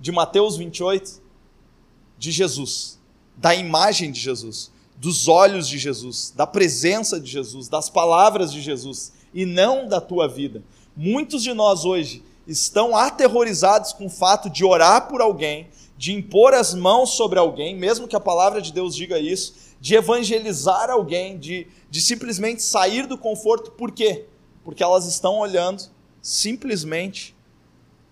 de 0.00 0.12
Mateus 0.12 0.56
28? 0.56 1.22
De 2.18 2.30
Jesus, 2.30 2.98
da 3.36 3.54
imagem 3.54 4.10
de 4.10 4.18
Jesus, 4.18 4.70
dos 4.96 5.28
olhos 5.28 5.68
de 5.68 5.78
Jesus, 5.78 6.32
da 6.34 6.46
presença 6.46 7.20
de 7.20 7.30
Jesus, 7.30 7.68
das 7.68 7.90
palavras 7.90 8.50
de 8.52 8.60
Jesus 8.62 9.12
e 9.34 9.44
não 9.44 9.86
da 9.86 10.00
tua 10.00 10.26
vida. 10.26 10.62
Muitos 10.96 11.42
de 11.42 11.52
nós 11.52 11.84
hoje 11.84 12.22
estão 12.46 12.96
aterrorizados 12.96 13.92
com 13.92 14.06
o 14.06 14.10
fato 14.10 14.48
de 14.48 14.64
orar 14.64 15.08
por 15.08 15.20
alguém, 15.20 15.68
de 15.98 16.12
impor 16.12 16.54
as 16.54 16.74
mãos 16.74 17.10
sobre 17.10 17.38
alguém, 17.38 17.76
mesmo 17.76 18.08
que 18.08 18.16
a 18.16 18.20
palavra 18.20 18.62
de 18.62 18.72
Deus 18.72 18.94
diga 18.94 19.18
isso, 19.18 19.54
de 19.86 19.94
evangelizar 19.94 20.90
alguém, 20.90 21.38
de, 21.38 21.68
de 21.88 22.00
simplesmente 22.00 22.60
sair 22.60 23.06
do 23.06 23.16
conforto. 23.16 23.70
Por 23.70 23.92
quê? 23.92 24.26
Porque 24.64 24.82
elas 24.82 25.06
estão 25.06 25.38
olhando 25.38 25.80
simplesmente 26.20 27.36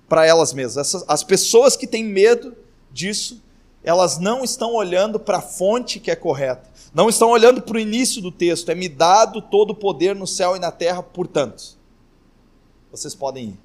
para 0.09 0.25
elas 0.25 0.52
mesmas. 0.52 0.76
Essas, 0.76 1.04
as 1.09 1.25
pessoas 1.25 1.76
que 1.76 1.85
têm 1.85 2.04
medo 2.04 2.57
disso, 2.93 3.43
elas 3.83 4.19
não 4.19 4.45
estão 4.45 4.73
olhando 4.73 5.19
para 5.19 5.38
a 5.38 5.43
fonte 5.43 5.99
que 5.99 6.12
é 6.12 6.14
correta. 6.14 6.71
Não 6.95 7.09
estão 7.09 7.31
olhando 7.31 7.61
para 7.61 7.76
o 7.76 7.81
início 7.81 8.23
do 8.23 8.31
texto, 8.31 8.69
é 8.69 8.75
me 8.76 8.88
dado 8.88 9.43
todo 9.43 9.71
o 9.71 9.75
poder 9.75 10.14
no 10.14 10.28
céu 10.28 10.54
e 10.54 10.61
na 10.61 10.71
terra, 10.71 11.02
portanto. 11.02 11.76
Vocês 12.88 13.16
podem 13.16 13.47
ir. 13.47 13.61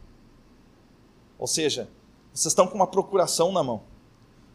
Ou 1.37 1.45
seja, 1.45 1.87
vocês 2.33 2.47
estão 2.47 2.65
com 2.65 2.73
uma 2.73 2.87
procuração 2.87 3.51
na 3.51 3.61
mão. 3.61 3.83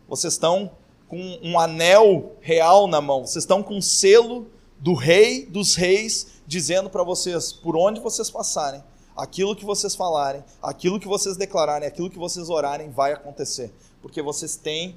Vocês 0.09 0.33
estão 0.33 0.73
com 1.09 1.39
um 1.43 1.59
anel 1.59 2.33
real 2.41 2.87
na 2.87 3.01
mão. 3.01 3.27
Vocês 3.27 3.45
estão 3.45 3.63
com 3.63 3.77
um 3.77 3.83
selo 3.83 4.47
do 4.79 4.95
rei 4.95 5.47
dos 5.47 5.75
reis 5.75 6.35
dizendo 6.47 6.91
para 6.91 7.03
vocês 7.03 7.53
por 7.53 7.77
onde 7.77 8.01
vocês 8.01 8.31
passarem, 8.31 8.83
aquilo 9.17 9.57
que 9.57 9.65
vocês 9.65 9.95
falarem, 9.95 10.45
aquilo 10.63 11.01
que 11.01 11.09
vocês 11.09 11.37
declararem, 11.37 11.89
aquilo 11.89 12.11
que 12.11 12.19
vocês 12.19 12.51
orarem 12.51 12.91
vai 12.91 13.13
acontecer, 13.13 13.73
porque 14.03 14.21
vocês 14.21 14.57
têm 14.57 14.97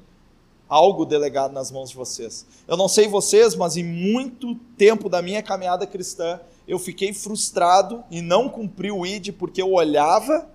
algo 0.67 1.05
delegado 1.05 1.53
nas 1.53 1.71
mãos 1.71 1.89
de 1.89 1.95
vocês. 1.95 2.45
Eu 2.67 2.75
não 2.75 2.87
sei 2.87 3.07
vocês, 3.07 3.55
mas 3.55 3.77
em 3.77 3.83
muito 3.83 4.55
tempo 4.77 5.07
da 5.07 5.21
minha 5.21 5.41
caminhada 5.41 5.87
cristã, 5.87 6.39
eu 6.67 6.77
fiquei 6.77 7.13
frustrado 7.13 8.03
e 8.11 8.21
não 8.21 8.49
cumpri 8.49 8.91
o 8.91 9.05
ID 9.05 9.31
porque 9.31 9.61
eu 9.61 9.71
olhava 9.71 10.49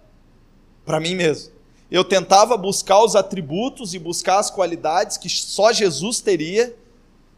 para 0.85 1.01
mim 1.01 1.15
mesmo. 1.15 1.53
Eu 1.93 2.03
tentava 2.03 2.57
buscar 2.57 3.05
os 3.05 3.15
atributos 3.15 3.93
e 3.93 3.99
buscar 3.99 4.39
as 4.39 4.51
qualidades 4.51 5.19
que 5.19 5.29
só 5.29 5.71
Jesus 5.75 6.23
teria, 6.23 6.75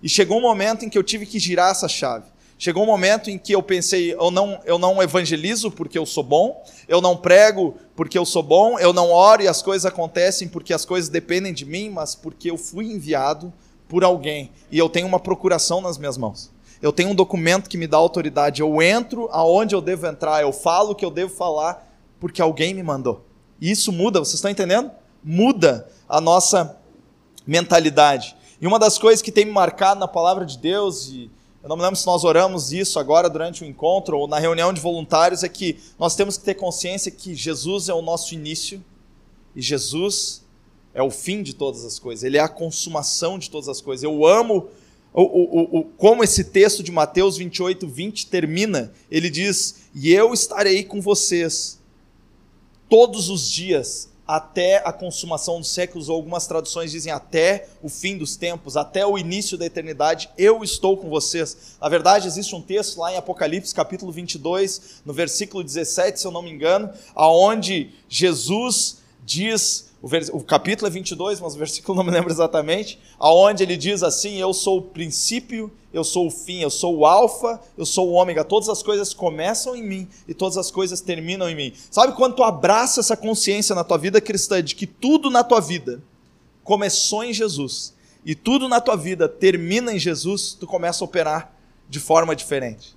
e 0.01 0.09
chegou 0.09 0.39
um 0.39 0.43
momento 0.43 0.85
em 0.85 0.89
que 0.89 0.97
eu 0.97 1.03
tive 1.03 1.27
que 1.27 1.41
girar 1.41 1.73
essa 1.73 1.89
chave. 1.89 2.27
Chegou 2.57 2.85
um 2.85 2.87
momento 2.87 3.29
em 3.29 3.37
que 3.37 3.53
eu 3.53 3.61
pensei, 3.61 4.13
eu 4.13 4.31
não, 4.31 4.61
eu 4.65 4.79
não 4.79 5.03
evangelizo 5.03 5.73
porque 5.73 5.99
eu 5.99 6.07
sou 6.07 6.23
bom, 6.23 6.65
eu 6.87 7.01
não 7.01 7.17
prego 7.17 7.75
porque 7.97 8.17
eu 8.17 8.25
sou 8.25 8.45
bom, 8.45 8.79
eu 8.79 8.93
não 8.93 9.11
oro 9.11 9.43
e 9.43 9.49
as 9.49 9.61
coisas 9.61 9.85
acontecem 9.85 10.47
porque 10.47 10.73
as 10.73 10.85
coisas 10.85 11.09
dependem 11.09 11.53
de 11.53 11.65
mim, 11.65 11.91
mas 11.91 12.15
porque 12.15 12.49
eu 12.49 12.57
fui 12.57 12.85
enviado 12.85 13.53
por 13.89 14.05
alguém 14.05 14.53
e 14.71 14.79
eu 14.79 14.89
tenho 14.89 15.09
uma 15.09 15.19
procuração 15.19 15.81
nas 15.81 15.99
minhas 15.99 16.17
mãos. 16.17 16.53
Eu 16.81 16.93
tenho 16.93 17.09
um 17.09 17.15
documento 17.15 17.69
que 17.69 17.77
me 17.77 17.89
dá 17.89 17.97
autoridade, 17.97 18.63
eu 18.63 18.81
entro 18.81 19.29
aonde 19.33 19.75
eu 19.75 19.81
devo 19.81 20.07
entrar, 20.07 20.43
eu 20.43 20.53
falo 20.53 20.93
o 20.93 20.95
que 20.95 21.05
eu 21.05 21.11
devo 21.11 21.35
falar 21.35 21.93
porque 22.21 22.41
alguém 22.41 22.73
me 22.73 22.85
mandou. 22.85 23.34
E 23.65 23.71
isso 23.71 23.91
muda, 23.91 24.19
vocês 24.19 24.35
estão 24.35 24.51
entendendo? 24.51 24.91
Muda 25.25 25.89
a 26.07 26.21
nossa 26.21 26.77
mentalidade. 27.47 28.37
E 28.61 28.67
uma 28.67 28.79
das 28.79 28.99
coisas 28.99 29.23
que 29.23 29.33
tem 29.33 29.47
me 29.47 29.53
marcado 29.53 29.99
na 29.99 30.07
palavra 30.07 30.45
de 30.45 30.59
Deus 30.59 31.09
e 31.09 31.31
eu 31.63 31.69
não 31.71 31.75
me 31.75 31.83
lembro 31.83 31.97
se 31.97 32.05
nós 32.05 32.25
oramos 32.25 32.75
isso 32.75 32.99
agora 32.99 33.27
durante 33.27 33.65
o 33.65 33.67
encontro 33.67 34.19
ou 34.19 34.29
na 34.29 34.39
reunião 34.39 34.71
de 34.71 34.83
voluntários, 34.83 35.43
é 35.43 35.49
que 35.49 35.79
nós 35.99 36.15
temos 36.15 36.37
que 36.37 36.45
ter 36.45 36.53
consciência 36.57 37.11
que 37.11 37.35
Jesus 37.35 37.89
é 37.89 37.95
o 37.95 38.03
nosso 38.03 38.35
início 38.35 38.85
e 39.57 39.63
Jesus 39.63 40.45
é 40.93 41.03
o 41.03 41.11
fim 41.11 41.43
de 41.43 41.55
todas 41.55 41.87
as 41.87 41.99
coisas, 41.99 42.23
ele 42.23 42.37
é 42.37 42.43
a 42.43 42.51
consumação 42.51 43.39
de 43.39 43.49
todas 43.49 43.71
as 43.71 43.81
coisas. 43.81 44.05
Eu 44.05 44.27
amo 44.27 44.69
o, 45.11 45.23
o, 45.23 45.79
o, 45.79 45.85
como 45.97 46.23
esse 46.23 46.45
texto 46.45 46.83
de 46.83 46.93
Mateus 46.93 47.39
28, 47.39 47.89
20 47.89 48.27
termina. 48.27 48.93
Ele 49.11 49.31
diz: 49.31 49.87
E 49.95 50.13
eu 50.13 50.35
estarei 50.35 50.85
com 50.85 51.01
vocês 51.01 51.83
todos 52.89 53.29
os 53.29 53.51
dias 53.51 54.09
até 54.27 54.83
a 54.87 54.93
consumação 54.93 55.59
dos 55.59 55.69
séculos, 55.69 56.09
ou 56.09 56.17
algumas 56.17 56.47
traduções 56.47 56.91
dizem 56.91 57.13
até 57.13 57.69
o 57.83 57.89
fim 57.89 58.17
dos 58.17 58.37
tempos, 58.37 58.77
até 58.77 59.07
o 59.07 59.19
início 59.19 59.59
da 59.59 59.67
eternidade, 59.67 60.31
eu 60.39 60.65
estou 60.65 60.97
com 60.97 61.11
vocês. 61.11 61.77
Na 61.81 61.89
verdade, 61.89 62.27
existe 62.27 62.55
um 62.55 62.63
texto 62.63 62.99
lá 62.99 63.13
em 63.13 63.17
Apocalipse, 63.17 63.75
capítulo 63.75 64.11
22, 64.11 65.03
no 65.05 65.13
versículo 65.13 65.63
17, 65.63 66.21
se 66.21 66.27
eu 66.27 66.31
não 66.31 66.43
me 66.43 66.51
engano, 66.51 66.91
aonde 67.15 67.91
Jesus 68.09 68.99
diz 69.25 69.91
o, 70.05 70.07
vers... 70.07 70.29
o 70.31 70.41
capítulo 70.41 70.87
é 70.87 70.91
22, 70.91 71.41
mas 71.41 71.55
o 71.55 71.59
versículo 71.59 71.97
não 71.97 72.05
me 72.05 72.11
lembro 72.11 72.31
exatamente, 72.31 73.01
aonde 73.19 73.63
ele 73.63 73.75
diz 73.75 74.03
assim: 74.03 74.37
Eu 74.37 74.53
sou 74.53 74.79
o 74.79 74.83
princípio, 74.83 75.73
eu 75.95 76.05
sou 76.05 76.27
o 76.27 76.31
fim, 76.31 76.61
eu 76.61 76.69
sou 76.69 76.99
o 76.99 77.07
alfa, 77.07 77.59
eu 77.79 77.87
sou 77.87 78.11
o 78.11 78.13
ômega. 78.13 78.45
Todas 78.45 78.69
as 78.69 78.83
coisas 78.83 79.15
começam 79.15 79.75
em 79.75 79.83
mim 79.83 80.07
e 80.29 80.35
todas 80.35 80.59
as 80.59 80.71
coisas 80.71 81.01
terminam 81.01 81.49
em 81.49 81.55
mim. 81.55 81.73
Sabe 81.91 82.13
quando 82.13 82.35
tu 82.35 82.43
abraça 82.43 83.01
essa 83.01 83.17
consciência 83.17 83.75
na 83.75 83.83
tua 83.83 83.97
vida 83.97 84.21
cristã 84.21 84.63
de 84.63 84.75
que 84.75 84.87
tudo 84.87 85.31
na 85.31 85.43
tua 85.43 85.61
vida 85.61 86.03
começou 86.63 87.25
em 87.25 87.33
Jesus 87.33 87.95
e 88.27 88.35
tudo 88.35 88.69
na 88.69 88.83
tua 88.83 88.97
vida 88.97 89.27
termina 89.27 89.91
em 89.91 89.99
Jesus, 89.99 90.53
tu 90.53 90.67
começa 90.67 91.03
a 91.03 91.07
operar 91.07 91.57
de 91.89 91.99
forma 91.99 92.37
diferente. 92.37 92.95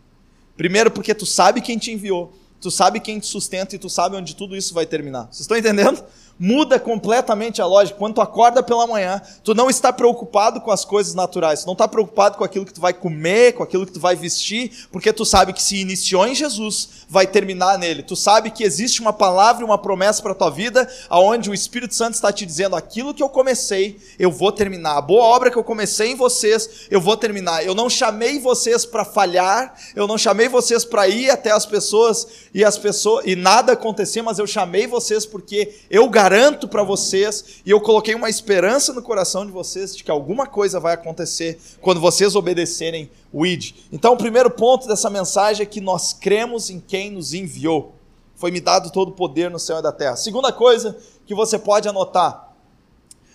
Primeiro 0.57 0.91
porque 0.91 1.15
tu 1.15 1.25
sabe 1.25 1.61
quem 1.61 1.77
te 1.77 1.89
enviou, 1.89 2.33
tu 2.59 2.69
sabe 2.69 2.99
quem 2.99 3.17
te 3.17 3.27
sustenta 3.27 3.75
e 3.75 3.79
tu 3.79 3.89
sabe 3.89 4.17
onde 4.17 4.35
tudo 4.35 4.57
isso 4.57 4.73
vai 4.73 4.85
terminar. 4.85 5.25
Vocês 5.25 5.41
estão 5.41 5.57
entendendo? 5.57 6.03
Muda 6.39 6.79
completamente 6.79 7.61
a 7.61 7.65
lógica. 7.65 7.97
Quando 7.97 8.15
tu 8.15 8.21
acorda 8.21 8.61
pela 8.61 8.85
manhã, 8.85 9.21
tu 9.43 9.53
não 9.53 9.69
está 9.69 9.91
preocupado 9.91 10.61
com 10.61 10.71
as 10.71 10.85
coisas 10.85 11.13
naturais, 11.13 11.61
tu 11.61 11.65
não 11.65 11.73
está 11.73 11.87
preocupado 11.87 12.37
com 12.37 12.43
aquilo 12.43 12.65
que 12.65 12.73
tu 12.73 12.81
vai 12.81 12.93
comer, 12.93 13.53
com 13.53 13.63
aquilo 13.63 13.85
que 13.85 13.91
tu 13.91 13.99
vai 13.99 14.15
vestir, 14.15 14.87
porque 14.91 15.11
tu 15.11 15.25
sabe 15.25 15.53
que 15.53 15.61
se 15.61 15.77
iniciou 15.77 16.27
em 16.27 16.35
Jesus, 16.35 16.89
vai 17.09 17.25
terminar 17.25 17.77
nele. 17.77 18.03
Tu 18.03 18.15
sabe 18.15 18.51
que 18.51 18.63
existe 18.63 19.01
uma 19.01 19.13
palavra 19.13 19.63
e 19.63 19.65
uma 19.65 19.77
promessa 19.77 20.21
para 20.21 20.35
tua 20.35 20.49
vida, 20.49 20.87
aonde 21.09 21.49
o 21.49 21.53
Espírito 21.53 21.95
Santo 21.95 22.13
está 22.13 22.31
te 22.31 22.45
dizendo 22.45 22.75
aquilo 22.75 23.13
que 23.13 23.23
eu 23.23 23.29
comecei, 23.29 23.99
eu 24.19 24.31
vou 24.31 24.51
terminar. 24.51 24.97
A 24.97 25.01
boa 25.01 25.23
obra 25.23 25.49
que 25.49 25.57
eu 25.57 25.63
comecei 25.63 26.11
em 26.11 26.15
vocês, 26.15 26.87
eu 26.91 27.01
vou 27.01 27.17
terminar. 27.17 27.65
Eu 27.65 27.73
não 27.73 27.89
chamei 27.89 28.39
vocês 28.39 28.85
para 28.85 29.03
falhar, 29.03 29.73
eu 29.95 30.07
não 30.07 30.17
chamei 30.17 30.47
vocês 30.47 30.85
para 30.85 31.07
ir 31.07 31.29
até 31.29 31.51
as 31.51 31.65
pessoas 31.65 32.27
e 32.53 32.63
as 32.63 32.77
pessoas 32.77 33.25
e 33.25 33.35
nada 33.35 33.73
acontecer, 33.73 34.21
mas 34.21 34.39
eu 34.39 34.47
chamei 34.47 34.85
vocês 34.85 35.25
porque 35.25 35.73
eu 35.89 36.07
garanto 36.09 36.26
garanto 36.27 36.67
para 36.67 36.83
vocês 36.83 37.61
e 37.65 37.69
eu 37.71 37.79
coloquei 37.79 38.13
uma 38.13 38.29
esperança 38.29 38.91
no 38.91 39.01
coração 39.01 39.45
de 39.45 39.51
vocês 39.51 39.95
de 39.95 40.03
que 40.03 40.11
alguma 40.11 40.45
coisa 40.45 40.77
vai 40.77 40.93
acontecer 40.93 41.57
quando 41.79 42.01
vocês 42.01 42.35
obedecerem 42.35 43.09
o 43.31 43.45
ID. 43.45 43.71
Então, 43.93 44.13
o 44.13 44.17
primeiro 44.17 44.51
ponto 44.51 44.89
dessa 44.89 45.09
mensagem 45.09 45.63
é 45.63 45.65
que 45.65 45.79
nós 45.79 46.11
cremos 46.11 46.69
em 46.69 46.81
quem 46.81 47.11
nos 47.11 47.33
enviou. 47.33 47.95
Foi-me 48.35 48.59
dado 48.59 48.91
todo 48.91 49.09
o 49.09 49.13
poder 49.13 49.49
no 49.49 49.57
céu 49.57 49.79
e 49.79 49.81
da 49.81 49.93
terra. 49.93 50.17
Segunda 50.17 50.51
coisa 50.51 50.97
que 51.25 51.33
você 51.33 51.57
pode 51.57 51.87
anotar: 51.87 52.53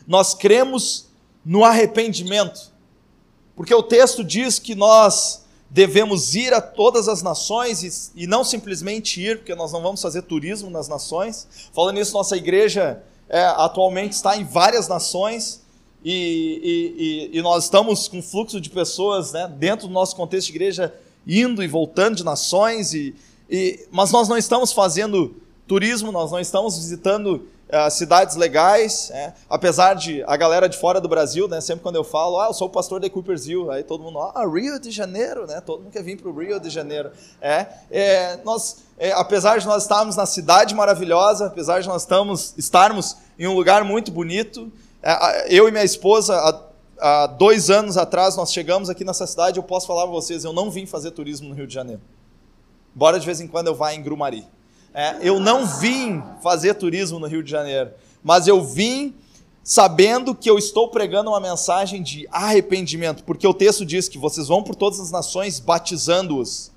nós 0.07 0.35
cremos 0.35 1.07
no 1.43 1.65
arrependimento. 1.65 2.71
Porque 3.57 3.75
o 3.75 3.83
texto 3.83 4.23
diz 4.23 4.59
que 4.59 4.75
nós 4.75 5.42
devemos 5.73 6.35
ir 6.35 6.53
a 6.53 6.61
todas 6.61 7.09
as 7.09 7.23
nações 7.23 7.83
e, 7.83 8.25
e, 8.25 8.27
não 8.27 8.45
simplesmente 8.45 9.23
ir, 9.23 9.39
porque 9.39 9.55
nós 9.55 9.73
não 9.73 9.81
vamos 9.81 10.03
fazer 10.03 10.21
turismo 10.21 10.69
nas 10.69 10.87
nações. 10.87 11.49
Falando 11.73 11.95
nisso, 11.95 12.13
nossa 12.13 12.37
igreja 12.37 13.03
é, 13.27 13.43
atualmente 13.43 14.13
está 14.13 14.37
em 14.37 14.45
várias 14.45 14.87
nações 14.87 15.63
e, 16.05 17.31
e, 17.33 17.39
e, 17.39 17.43
nós 17.43 17.65
estamos 17.65 18.07
com 18.07 18.21
fluxo 18.21 18.61
de 18.61 18.69
pessoas 18.69 19.33
né, 19.33 19.51
dentro 19.59 19.89
do 19.89 19.95
nosso 19.95 20.15
contexto 20.15 20.49
de 20.49 20.53
igreja 20.53 20.95
indo 21.27 21.63
e 21.63 21.69
voltando 21.69 22.17
de 22.17 22.25
nações, 22.25 22.93
e, 22.93 23.15
mas 23.91 24.11
nós 24.13 24.29
não 24.29 24.37
estamos 24.37 24.73
fazendo 24.73 25.35
turismo, 25.67 26.13
nós 26.13 26.31
não 26.31 26.41
estamos 26.41 26.77
visitando 26.77 27.49
uh, 27.73 27.91
cidades 27.91 28.37
legais, 28.37 29.11
é, 29.13 29.33
apesar 29.49 29.95
de 29.95 30.23
a 30.27 30.37
galera 30.37 30.69
de 30.69 30.77
fora 30.77 31.01
do 31.01 31.09
Brasil, 31.09 31.49
né, 31.49 31.61
sempre 31.61 31.83
quando 31.83 31.97
eu 31.97 32.05
falo, 32.05 32.39
ah, 32.39 32.47
eu 32.49 32.55
sou 32.55 32.69
o 32.69 32.71
pastor 32.71 33.01
de 33.01 33.09
Coopersville, 33.09 33.71
aí 33.71 33.83
todo 33.83 34.05
mundo, 34.05 34.19
ah, 34.19 34.45
Rio 34.47 34.79
de 34.79 34.91
Janeiro, 34.91 35.47
né, 35.47 35.61
todo 35.61 35.83
mundo 35.83 35.93
quer 35.93 36.03
vir 36.03 36.21
para 36.21 36.29
o 36.29 36.39
Rio 36.39 36.61
de 36.61 36.69
Janeiro. 36.69 37.11
É, 37.41 37.67
é 37.91 38.39
nós, 38.45 38.85
é, 38.99 39.13
apesar 39.13 39.59
de 39.59 39.67
nós 39.67 39.83
estarmos 39.85 40.15
na 40.17 40.27
cidade 40.27 40.75
maravilhosa, 40.75 41.47
apesar 41.47 41.81
de 41.81 41.89
nós 41.89 42.03
estamos, 42.03 42.55
estarmos 42.59 43.17
em 43.39 43.47
um 43.47 43.55
lugar 43.55 43.83
muito 43.85 44.13
bonito, 44.13 44.71
é, 45.03 45.47
eu 45.49 45.67
e 45.67 45.71
minha 45.71 45.85
esposa, 45.85 46.37
há, 46.37 47.23
há 47.23 47.27
dois 47.27 47.71
anos 47.71 47.97
atrás, 47.97 48.37
nós 48.37 48.53
chegamos 48.53 48.91
aqui 48.91 49.05
nessa 49.05 49.27
cidade, 49.27 49.59
eu 49.59 49.63
posso 49.63 49.87
falar 49.87 50.03
para 50.03 50.13
vocês, 50.13 50.45
eu 50.45 50.53
não 50.53 50.71
vim 50.71 50.85
fazer 50.85 51.11
turismo 51.13 51.49
no 51.49 51.55
Rio 51.55 51.67
de 51.67 51.75
Janeiro. 51.75 52.03
Embora 52.95 53.19
de 53.19 53.25
vez 53.25 53.41
em 53.41 53.47
quando 53.47 53.69
eu 53.69 53.75
vá 53.75 53.95
em 53.95 54.03
Grumari. 54.03 54.47
É, 54.95 55.17
eu 55.23 55.41
não 55.41 55.67
vim 55.67 56.23
fazer 56.43 56.75
turismo 56.75 57.19
no 57.19 57.27
Rio 57.27 57.43
de 57.43 57.51
Janeiro, 57.51 57.93
mas 58.23 58.47
eu 58.47 58.63
vim 58.63 59.15
sabendo 59.65 60.35
que 60.35 60.51
eu 60.51 60.59
estou 60.59 60.89
pregando 60.89 61.31
uma 61.31 61.41
mensagem 61.41 62.03
de 62.03 62.29
arrependimento, 62.31 63.25
porque 63.25 63.47
o 63.47 63.55
texto 63.55 63.87
diz 63.87 64.09
que 64.09 64.19
vocês 64.19 64.49
vão 64.49 64.63
por 64.63 64.75
todas 64.75 65.01
as 65.01 65.11
nações 65.11 65.61
batizando-os 65.61 66.71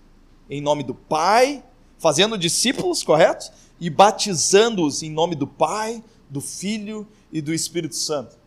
em 0.50 0.62
nome 0.62 0.84
do 0.84 0.94
Pai, 0.94 1.64
fazendo 1.98 2.38
discípulos, 2.38 3.04
correto? 3.04 3.52
E 3.80 3.90
batizando-os 3.90 5.02
em 5.02 5.10
nome 5.10 5.36
do 5.36 5.48
Pai, 5.48 6.04
do 6.30 6.40
Filho 6.40 7.08
e 7.32 7.42
do 7.42 7.54
Espírito 7.54 7.96
Santo. 7.96 8.38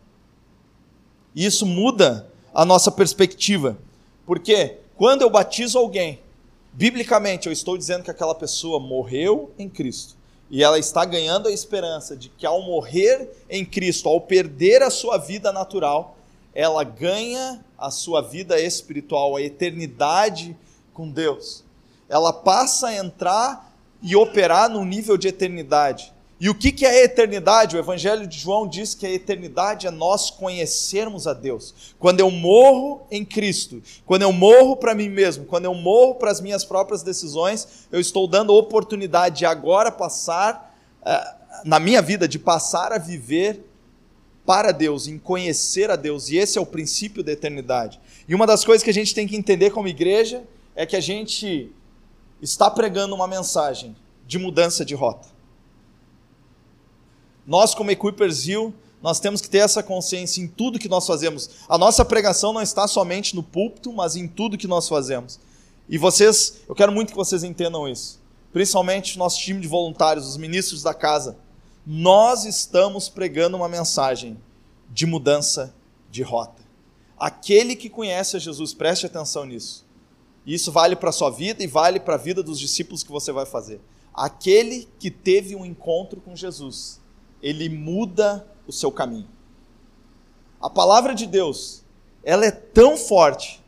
E 1.35 1.45
isso 1.45 1.65
muda 1.65 2.31
a 2.53 2.65
nossa 2.65 2.91
perspectiva, 2.91 3.77
porque 4.25 4.77
quando 4.95 5.21
eu 5.21 5.29
batizo 5.29 5.77
alguém, 5.77 6.19
Biblicamente, 6.71 7.47
eu 7.47 7.53
estou 7.53 7.77
dizendo 7.77 8.03
que 8.03 8.11
aquela 8.11 8.35
pessoa 8.35 8.79
morreu 8.79 9.51
em 9.57 9.67
Cristo 9.67 10.15
e 10.49 10.63
ela 10.63 10.79
está 10.79 11.05
ganhando 11.05 11.47
a 11.47 11.51
esperança 11.51 12.15
de 12.15 12.29
que 12.29 12.45
ao 12.45 12.61
morrer 12.61 13.29
em 13.49 13.63
Cristo, 13.63 14.09
ao 14.09 14.19
perder 14.21 14.81
a 14.81 14.89
sua 14.89 15.17
vida 15.17 15.51
natural, 15.51 16.17
ela 16.53 16.83
ganha 16.83 17.63
a 17.77 17.91
sua 17.91 18.21
vida 18.21 18.59
espiritual, 18.59 19.35
a 19.35 19.41
eternidade 19.41 20.57
com 20.93 21.09
Deus. 21.09 21.63
Ela 22.07 22.33
passa 22.33 22.87
a 22.87 22.95
entrar 22.95 23.71
e 24.01 24.15
operar 24.15 24.69
num 24.69 24.83
nível 24.83 25.17
de 25.17 25.27
eternidade. 25.27 26.11
E 26.39 26.49
o 26.49 26.55
que 26.55 26.85
é 26.85 26.89
a 26.89 27.03
eternidade? 27.03 27.75
O 27.75 27.79
Evangelho 27.79 28.25
de 28.25 28.39
João 28.39 28.65
diz 28.65 28.95
que 28.95 29.05
a 29.05 29.11
eternidade 29.11 29.85
é 29.85 29.91
nós 29.91 30.29
conhecermos 30.29 31.27
a 31.27 31.33
Deus. 31.33 31.93
Quando 31.99 32.21
eu 32.21 32.31
morro 32.31 33.01
em 33.11 33.25
Cristo, 33.25 33.83
quando 34.05 34.21
eu 34.21 34.31
morro 34.31 34.77
para 34.77 34.95
mim 34.95 35.09
mesmo, 35.09 35.43
quando 35.43 35.65
eu 35.65 35.73
morro 35.73 36.15
para 36.15 36.31
as 36.31 36.39
minhas 36.39 36.63
próprias 36.63 37.03
decisões, 37.03 37.87
eu 37.91 37.99
estou 37.99 38.25
dando 38.25 38.55
oportunidade 38.55 39.39
de 39.39 39.45
agora 39.45 39.91
passar, 39.91 40.73
eh, 41.05 41.35
na 41.65 41.77
minha 41.77 42.01
vida, 42.01 42.25
de 42.25 42.39
passar 42.39 42.93
a 42.93 42.97
viver 42.97 43.65
para 44.45 44.71
Deus, 44.71 45.09
em 45.09 45.19
conhecer 45.19 45.91
a 45.91 45.97
Deus. 45.97 46.29
E 46.29 46.37
esse 46.37 46.57
é 46.57 46.61
o 46.61 46.65
princípio 46.65 47.21
da 47.21 47.33
eternidade. 47.33 47.99
E 48.29 48.33
uma 48.33 48.47
das 48.47 48.63
coisas 48.63 48.81
que 48.81 48.89
a 48.89 48.93
gente 48.93 49.13
tem 49.13 49.27
que 49.27 49.35
entender 49.35 49.71
como 49.71 49.89
igreja 49.89 50.43
é 50.73 50.85
que 50.85 50.95
a 50.95 51.01
gente 51.01 51.69
está 52.41 52.71
pregando 52.71 53.13
uma 53.13 53.27
mensagem 53.27 53.93
de 54.25 54.39
mudança 54.39 54.85
de 54.85 54.95
rota. 54.95 55.38
Nós, 57.49 57.73
como 57.73 57.89
Equippers 57.89 58.47
Hill, 58.47 58.71
nós 59.01 59.19
temos 59.19 59.41
que 59.41 59.49
ter 59.49 59.57
essa 59.57 59.81
consciência 59.81 60.39
em 60.39 60.47
tudo 60.47 60.77
que 60.77 60.87
nós 60.87 61.07
fazemos. 61.07 61.49
A 61.67 61.79
nossa 61.79 62.05
pregação 62.05 62.53
não 62.53 62.61
está 62.61 62.87
somente 62.87 63.35
no 63.35 63.41
púlpito, 63.41 63.91
mas 63.91 64.15
em 64.15 64.27
tudo 64.27 64.55
que 64.55 64.67
nós 64.67 64.87
fazemos. 64.87 65.39
E 65.89 65.97
vocês, 65.97 66.59
eu 66.69 66.75
quero 66.75 66.91
muito 66.91 67.09
que 67.09 67.15
vocês 67.15 67.43
entendam 67.43 67.89
isso. 67.89 68.19
Principalmente 68.53 69.15
o 69.15 69.17
nosso 69.17 69.39
time 69.39 69.59
de 69.59 69.67
voluntários, 69.67 70.27
os 70.27 70.37
ministros 70.37 70.83
da 70.83 70.93
casa. 70.93 71.39
Nós 71.87 72.45
estamos 72.45 73.09
pregando 73.09 73.57
uma 73.57 73.67
mensagem 73.67 74.37
de 74.87 75.07
mudança 75.07 75.73
de 76.11 76.21
rota. 76.21 76.61
Aquele 77.17 77.75
que 77.75 77.89
conhece 77.89 78.37
a 78.37 78.39
Jesus, 78.39 78.75
preste 78.75 79.07
atenção 79.07 79.43
nisso. 79.43 79.83
Isso 80.45 80.71
vale 80.71 80.95
para 80.95 81.09
a 81.09 81.13
sua 81.13 81.31
vida 81.31 81.63
e 81.63 81.67
vale 81.67 81.99
para 81.99 82.13
a 82.13 82.19
vida 82.19 82.43
dos 82.43 82.59
discípulos 82.59 83.01
que 83.01 83.11
você 83.11 83.31
vai 83.31 83.47
fazer. 83.47 83.81
Aquele 84.13 84.87
que 84.99 85.09
teve 85.09 85.55
um 85.55 85.65
encontro 85.65 86.21
com 86.21 86.35
Jesus, 86.35 86.99
ele 87.41 87.69
muda 87.69 88.45
o 88.67 88.71
seu 88.71 88.91
caminho. 88.91 89.27
A 90.61 90.69
palavra 90.69 91.15
de 91.15 91.25
Deus, 91.25 91.83
ela 92.23 92.45
é 92.45 92.51
tão 92.51 92.97
forte, 92.97 93.63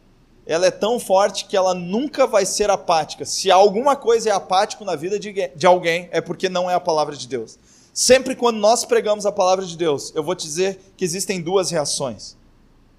ela 0.46 0.66
é 0.66 0.72
tão 0.72 1.00
forte 1.00 1.46
que 1.46 1.56
ela 1.56 1.74
nunca 1.74 2.28
vai 2.28 2.46
ser 2.46 2.70
apática. 2.70 3.25
Se 3.25 3.50
alguma 3.50 3.96
coisa 3.96 4.30
é 4.30 4.34
apático 4.34 4.84
na 4.84 4.96
vida 4.96 5.18
de, 5.18 5.32
de 5.56 5.66
alguém, 5.66 6.10
é 6.12 6.20
porque 6.20 6.50
não 6.50 6.70
é 6.70 6.74
a 6.74 6.80
palavra 6.80 7.16
de 7.16 7.28
Deus. 7.28 7.58
Sempre 7.94 8.36
quando 8.36 8.58
nós 8.58 8.86
pregamos 8.86 9.25
a 9.25 9.32
palavra 9.32 9.66
de 9.66 9.78
Deus, 9.78 10.12
eu 10.16 10.24
vou 10.24 10.36
te 10.36 10.46
dizer 10.46 10.80
que 10.98 11.06
existem 11.06 11.42
duas 11.42 11.72
reações. 11.72 12.38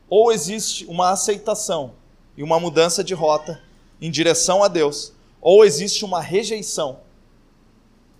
Ou 0.08 0.32
existe 0.32 0.84
uma 0.86 1.10
aceitação 1.10 1.94
e 2.36 2.42
uma 2.42 2.60
mudança 2.60 3.02
de 3.02 3.14
rota 3.14 3.60
em 4.00 4.10
direção 4.10 4.62
a 4.62 4.68
Deus, 4.68 5.12
ou 5.40 5.64
existe 5.64 6.04
uma 6.04 6.20
rejeição 6.20 7.00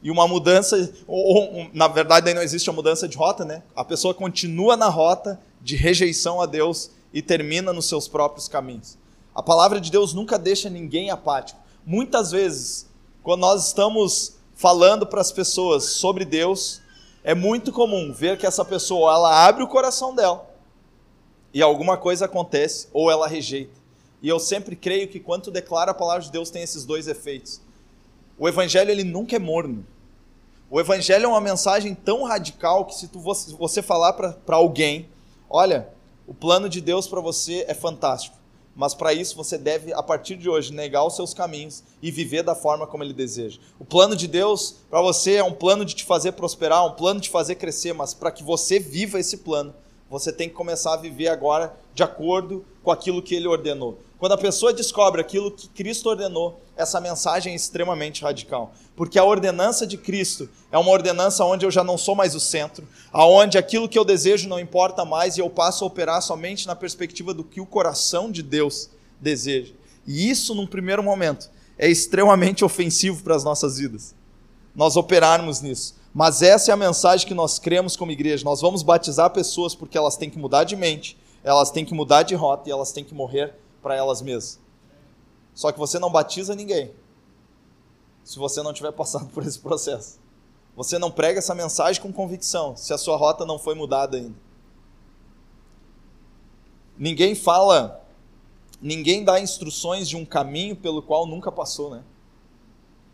e 0.02 0.10
uma 0.10 0.26
mudança, 0.26 0.92
ou, 1.06 1.36
ou, 1.36 1.70
na 1.72 1.86
verdade 1.86 2.28
aí 2.28 2.34
não 2.34 2.42
existe 2.42 2.68
a 2.68 2.72
mudança 2.72 3.06
de 3.06 3.16
rota, 3.16 3.44
né? 3.44 3.62
A 3.74 3.84
pessoa 3.84 4.12
continua 4.12 4.76
na 4.76 4.88
rota 4.88 5.40
de 5.60 5.76
rejeição 5.76 6.40
a 6.40 6.46
Deus 6.46 6.90
e 7.12 7.22
termina 7.22 7.72
nos 7.72 7.86
seus 7.86 8.08
próprios 8.08 8.48
caminhos. 8.48 8.98
A 9.34 9.42
palavra 9.42 9.80
de 9.80 9.90
Deus 9.90 10.12
nunca 10.12 10.38
deixa 10.38 10.68
ninguém 10.68 11.10
apático. 11.10 11.60
Muitas 11.86 12.32
vezes, 12.32 12.88
quando 13.22 13.40
nós 13.40 13.68
estamos 13.68 14.36
falando 14.54 15.06
para 15.06 15.20
as 15.20 15.30
pessoas 15.30 15.84
sobre 15.84 16.24
Deus, 16.24 16.80
é 17.24 17.34
muito 17.34 17.70
comum 17.72 18.12
ver 18.12 18.36
que 18.36 18.46
essa 18.46 18.64
pessoa 18.64 19.12
ela 19.12 19.46
abre 19.46 19.62
o 19.62 19.68
coração 19.68 20.14
dela 20.14 20.50
e 21.54 21.62
alguma 21.62 21.96
coisa 21.96 22.24
acontece 22.24 22.88
ou 22.92 23.10
ela 23.10 23.28
rejeita. 23.28 23.80
E 24.20 24.28
eu 24.28 24.38
sempre 24.38 24.74
creio 24.74 25.08
que 25.08 25.20
quando 25.20 25.50
declara 25.50 25.90
a 25.90 25.94
palavra 25.94 26.22
de 26.22 26.30
Deus 26.30 26.50
tem 26.50 26.62
esses 26.62 26.84
dois 26.84 27.08
efeitos. 27.08 27.60
O 28.38 28.48
evangelho 28.48 28.90
ele 28.90 29.04
nunca 29.04 29.36
é 29.36 29.38
morno. 29.38 29.86
O 30.72 30.80
evangelho 30.80 31.26
é 31.26 31.28
uma 31.28 31.38
mensagem 31.38 31.94
tão 31.94 32.22
radical 32.22 32.86
que 32.86 32.94
se 32.94 33.06
tu, 33.06 33.20
você 33.20 33.82
falar 33.82 34.14
para 34.14 34.56
alguém, 34.56 35.06
olha, 35.50 35.90
o 36.26 36.32
plano 36.32 36.66
de 36.66 36.80
Deus 36.80 37.06
para 37.06 37.20
você 37.20 37.66
é 37.68 37.74
fantástico, 37.74 38.38
mas 38.74 38.94
para 38.94 39.12
isso 39.12 39.36
você 39.36 39.58
deve, 39.58 39.92
a 39.92 40.02
partir 40.02 40.34
de 40.34 40.48
hoje, 40.48 40.72
negar 40.72 41.04
os 41.04 41.14
seus 41.14 41.34
caminhos 41.34 41.84
e 42.00 42.10
viver 42.10 42.42
da 42.42 42.54
forma 42.54 42.86
como 42.86 43.04
Ele 43.04 43.12
deseja. 43.12 43.60
O 43.78 43.84
plano 43.84 44.16
de 44.16 44.26
Deus 44.26 44.76
para 44.88 45.02
você 45.02 45.34
é 45.34 45.44
um 45.44 45.52
plano 45.52 45.84
de 45.84 45.94
te 45.94 46.04
fazer 46.04 46.32
prosperar, 46.32 46.86
um 46.86 46.92
plano 46.92 47.20
de 47.20 47.28
te 47.28 47.30
fazer 47.30 47.56
crescer, 47.56 47.92
mas 47.92 48.14
para 48.14 48.32
que 48.32 48.42
você 48.42 48.78
viva 48.78 49.20
esse 49.20 49.36
plano, 49.36 49.74
você 50.08 50.32
tem 50.32 50.48
que 50.48 50.54
começar 50.54 50.94
a 50.94 50.96
viver 50.96 51.28
agora 51.28 51.76
de 51.94 52.02
acordo 52.02 52.64
com 52.82 52.90
aquilo 52.90 53.22
que 53.22 53.34
Ele 53.34 53.48
ordenou. 53.48 53.98
Quando 54.18 54.32
a 54.32 54.38
pessoa 54.38 54.72
descobre 54.72 55.20
aquilo 55.20 55.50
que 55.50 55.68
Cristo 55.68 56.08
ordenou, 56.08 56.60
essa 56.76 57.00
mensagem 57.00 57.52
é 57.52 57.56
extremamente 57.56 58.22
radical. 58.22 58.72
Porque 58.94 59.18
a 59.18 59.24
ordenança 59.24 59.86
de 59.86 59.96
Cristo 59.96 60.48
é 60.70 60.78
uma 60.78 60.90
ordenança 60.90 61.44
onde 61.44 61.66
eu 61.66 61.70
já 61.70 61.82
não 61.82 61.98
sou 61.98 62.14
mais 62.14 62.34
o 62.34 62.40
centro, 62.40 62.86
aonde 63.12 63.58
aquilo 63.58 63.88
que 63.88 63.98
eu 63.98 64.04
desejo 64.04 64.48
não 64.48 64.60
importa 64.60 65.04
mais 65.04 65.36
e 65.36 65.40
eu 65.40 65.50
passo 65.50 65.82
a 65.82 65.86
operar 65.88 66.22
somente 66.22 66.66
na 66.66 66.76
perspectiva 66.76 67.34
do 67.34 67.42
que 67.42 67.60
o 67.60 67.66
coração 67.66 68.30
de 68.30 68.42
Deus 68.42 68.90
deseja. 69.20 69.72
E 70.06 70.30
isso, 70.30 70.54
num 70.54 70.66
primeiro 70.66 71.02
momento, 71.02 71.50
é 71.78 71.88
extremamente 71.88 72.64
ofensivo 72.64 73.22
para 73.22 73.34
as 73.34 73.44
nossas 73.44 73.78
vidas. 73.78 74.14
Nós 74.74 74.96
operarmos 74.96 75.60
nisso. 75.60 75.96
Mas 76.14 76.42
essa 76.42 76.70
é 76.70 76.74
a 76.74 76.76
mensagem 76.76 77.26
que 77.26 77.34
nós 77.34 77.58
cremos 77.58 77.96
como 77.96 78.12
igreja. 78.12 78.44
Nós 78.44 78.60
vamos 78.60 78.82
batizar 78.82 79.30
pessoas 79.30 79.74
porque 79.74 79.96
elas 79.96 80.16
têm 80.16 80.28
que 80.28 80.38
mudar 80.38 80.64
de 80.64 80.76
mente, 80.76 81.16
elas 81.44 81.70
têm 81.70 81.84
que 81.84 81.94
mudar 81.94 82.22
de 82.22 82.34
rota 82.34 82.68
e 82.68 82.72
elas 82.72 82.92
têm 82.92 83.04
que 83.04 83.14
morrer 83.14 83.54
para 83.82 83.94
elas 83.94 84.22
mesmas. 84.22 84.60
Só 85.54 85.72
que 85.72 85.78
você 85.78 85.98
não 85.98 86.10
batiza 86.10 86.54
ninguém 86.54 86.94
se 88.24 88.38
você 88.38 88.62
não 88.62 88.72
tiver 88.72 88.92
passado 88.92 89.28
por 89.30 89.44
esse 89.44 89.58
processo. 89.58 90.20
Você 90.76 90.98
não 90.98 91.10
prega 91.10 91.38
essa 91.38 91.54
mensagem 91.54 92.00
com 92.00 92.12
convicção 92.12 92.76
se 92.76 92.92
a 92.92 92.98
sua 92.98 93.16
rota 93.16 93.44
não 93.44 93.58
foi 93.58 93.74
mudada 93.74 94.16
ainda. 94.16 94.36
Ninguém 96.96 97.34
fala, 97.34 98.06
ninguém 98.80 99.24
dá 99.24 99.40
instruções 99.40 100.08
de 100.08 100.16
um 100.16 100.24
caminho 100.24 100.76
pelo 100.76 101.02
qual 101.02 101.26
nunca 101.26 101.50
passou, 101.50 101.90
né? 101.90 102.04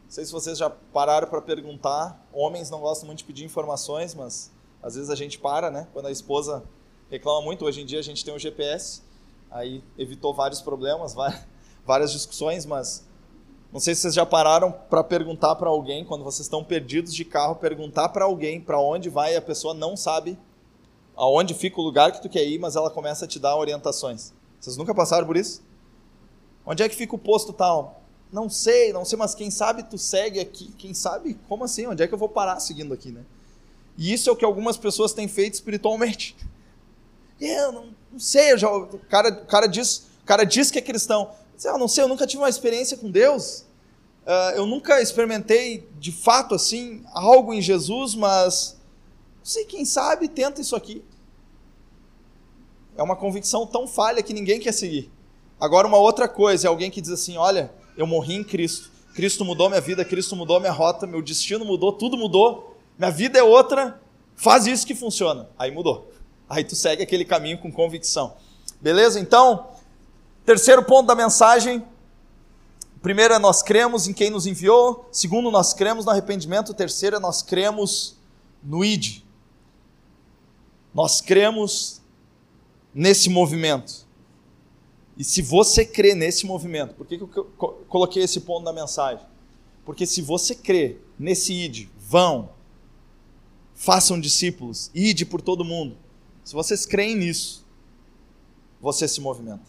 Não 0.04 0.10
sei 0.10 0.24
se 0.24 0.32
vocês 0.32 0.58
já 0.58 0.70
pararam 0.70 1.28
para 1.28 1.40
perguntar. 1.40 2.24
Homens 2.32 2.70
não 2.70 2.80
gostam 2.80 3.06
muito 3.06 3.18
de 3.18 3.24
pedir 3.24 3.44
informações, 3.44 4.14
mas 4.14 4.50
às 4.82 4.94
vezes 4.94 5.10
a 5.10 5.14
gente 5.14 5.38
para, 5.38 5.70
né? 5.70 5.88
Quando 5.92 6.06
a 6.06 6.10
esposa 6.10 6.62
reclama 7.11 7.42
muito, 7.42 7.64
hoje 7.64 7.83
em 7.83 7.87
dia 7.87 7.99
a 7.99 8.03
gente 8.03 8.25
tem 8.25 8.35
o 8.35 8.38
GPS 8.38 9.03
aí 9.51 9.83
evitou 9.97 10.35
vários 10.35 10.61
problemas, 10.61 11.14
várias 11.85 12.12
discussões, 12.12 12.66
mas 12.66 13.05
não 13.73 13.81
sei 13.81 13.94
se 13.94 14.03
vocês 14.03 14.14
já 14.14 14.25
pararam 14.25 14.73
para 14.73 15.05
perguntar 15.05 15.55
para 15.57 15.68
alguém, 15.68 16.05
quando 16.05 16.25
vocês 16.25 16.47
estão 16.47 16.64
perdidos 16.64 17.14
de 17.14 17.25
carro, 17.25 17.57
perguntar 17.57 18.09
para 18.11 18.25
alguém 18.25 18.61
para 18.61 18.81
onde 18.81 19.09
vai 19.09 19.35
e 19.35 19.37
a 19.37 19.42
pessoa 19.42 19.75
não 19.75 19.97
sabe 19.97 20.38
aonde 21.16 21.53
fica 21.53 21.81
o 21.81 21.85
lugar 21.85 22.12
que 22.12 22.23
tu 22.23 22.29
quer 22.29 22.47
ir, 22.47 22.59
mas 22.59 22.77
ela 22.77 22.90
começa 22.90 23.25
a 23.25 23.29
te 23.29 23.38
dar 23.38 23.57
orientações. 23.57 24.33
Vocês 24.61 24.77
nunca 24.77 24.94
passaram 24.94 25.27
por 25.27 25.37
isso? 25.37 25.62
Onde 26.64 26.83
é 26.83 26.88
que 26.88 26.94
fica 26.94 27.14
o 27.14 27.18
posto 27.18 27.53
tal? 27.53 28.03
Não 28.31 28.49
sei, 28.49 28.92
não 28.92 29.05
sei, 29.05 29.18
mas 29.18 29.35
quem 29.35 29.51
sabe 29.51 29.83
tu 29.83 29.99
segue 29.99 30.38
aqui, 30.38 30.73
quem 30.79 30.94
sabe, 30.94 31.38
como 31.49 31.64
assim? 31.64 31.87
Onde 31.87 32.03
é 32.03 32.07
que 32.07 32.14
eu 32.14 32.18
vou 32.18 32.29
parar 32.29 32.61
seguindo 32.61 32.92
aqui, 32.92 33.11
né? 33.11 33.25
E 33.97 34.12
isso 34.12 34.29
é 34.29 34.33
o 34.33 34.37
que 34.37 34.44
algumas 34.44 34.77
pessoas 34.77 35.12
têm 35.12 35.27
feito 35.27 35.55
espiritualmente. 35.55 36.37
Eu 37.40 37.72
não, 37.72 37.87
não 38.12 38.18
sei, 38.18 38.57
já, 38.59 38.70
o, 38.70 38.98
cara, 39.09 39.31
o, 39.31 39.46
cara 39.46 39.66
diz, 39.66 40.09
o 40.22 40.27
cara 40.27 40.44
diz 40.44 40.70
que 40.70 40.79
é 40.79 40.83
cristão. 40.83 41.31
Eu 41.62 41.74
ah, 41.74 41.79
não 41.79 41.88
sei, 41.88 42.05
eu 42.05 42.09
nunca 42.09 42.27
tive 42.27 42.42
uma 42.42 42.48
experiência 42.48 42.96
com 42.96 43.11
Deus. 43.11 43.64
Uh, 44.24 44.57
eu 44.57 44.66
nunca 44.66 45.01
experimentei 45.01 45.88
de 45.98 46.12
fato 46.12 46.55
assim 46.55 47.03
algo 47.12 47.55
em 47.55 47.62
Jesus, 47.62 48.14
mas 48.14 48.77
não 49.38 49.44
sei, 49.44 49.64
quem 49.64 49.85
sabe 49.85 50.29
tenta 50.29 50.61
isso 50.61 50.77
aqui. 50.77 51.03
É 52.96 53.03
uma 53.03 53.16
convicção 53.16 53.66
tão 53.66 53.87
falha 53.87 54.22
que 54.22 54.35
ninguém 54.35 54.61
quer 54.61 54.72
seguir. 54.72 55.11
Agora, 55.61 55.87
uma 55.87 55.98
outra 55.98 56.29
coisa 56.29 56.66
é 56.66 56.68
alguém 56.68 56.90
que 56.90 57.01
diz 57.01 57.11
assim: 57.11 57.37
olha, 57.37 57.72
eu 57.96 58.07
morri 58.07 58.35
em 58.35 58.44
Cristo. 58.44 58.90
Cristo 59.14 59.44
mudou 59.44 59.68
minha 59.68 59.81
vida, 59.81 60.05
Cristo 60.05 60.37
mudou 60.37 60.61
minha 60.61 60.72
rota, 60.72 61.07
meu 61.07 61.20
destino 61.20 61.64
mudou, 61.64 61.92
tudo 61.92 62.16
mudou, 62.16 62.77
minha 62.96 63.11
vida 63.11 63.38
é 63.38 63.42
outra, 63.42 64.01
faz 64.37 64.66
isso 64.66 64.87
que 64.87 64.94
funciona. 64.94 65.48
Aí 65.59 65.70
mudou. 65.72 66.12
Aí 66.48 66.64
tu 66.64 66.74
segue 66.74 67.02
aquele 67.02 67.24
caminho 67.24 67.58
com 67.58 67.70
convicção. 67.70 68.37
Beleza? 68.80 69.20
Então, 69.20 69.68
terceiro 70.44 70.82
ponto 70.82 71.06
da 71.06 71.14
mensagem. 71.14 71.84
Primeiro 73.02 73.34
é 73.34 73.38
nós 73.38 73.62
cremos 73.62 74.08
em 74.08 74.12
quem 74.12 74.30
nos 74.30 74.46
enviou. 74.46 75.08
Segundo, 75.12 75.50
nós 75.50 75.72
cremos 75.72 76.04
no 76.04 76.11
arrependimento. 76.11 76.74
Terceiro 76.74 77.16
é 77.16 77.18
nós 77.18 77.42
cremos 77.42 78.16
no 78.62 78.84
ID. 78.84 79.22
Nós 80.94 81.20
cremos 81.20 82.00
nesse 82.94 83.28
movimento. 83.28 84.06
E 85.16 85.24
se 85.24 85.42
você 85.42 85.84
crê 85.84 86.14
nesse 86.14 86.46
movimento, 86.46 86.94
por 86.94 87.06
que, 87.06 87.18
que 87.18 87.24
eu 87.24 87.44
coloquei 87.88 88.22
esse 88.22 88.40
ponto 88.40 88.64
na 88.64 88.72
mensagem? 88.72 89.24
Porque 89.84 90.06
se 90.06 90.22
você 90.22 90.54
crê 90.54 90.98
nesse 91.18 91.52
ID, 91.52 91.88
vão, 91.98 92.50
façam 93.74 94.20
discípulos, 94.20 94.90
ide 94.94 95.24
por 95.24 95.40
todo 95.40 95.64
mundo, 95.64 95.96
se 96.48 96.54
vocês 96.54 96.87
creem 96.87 97.14
nisso, 97.14 97.62
você 98.80 99.06
se 99.06 99.20
movimenta. 99.20 99.66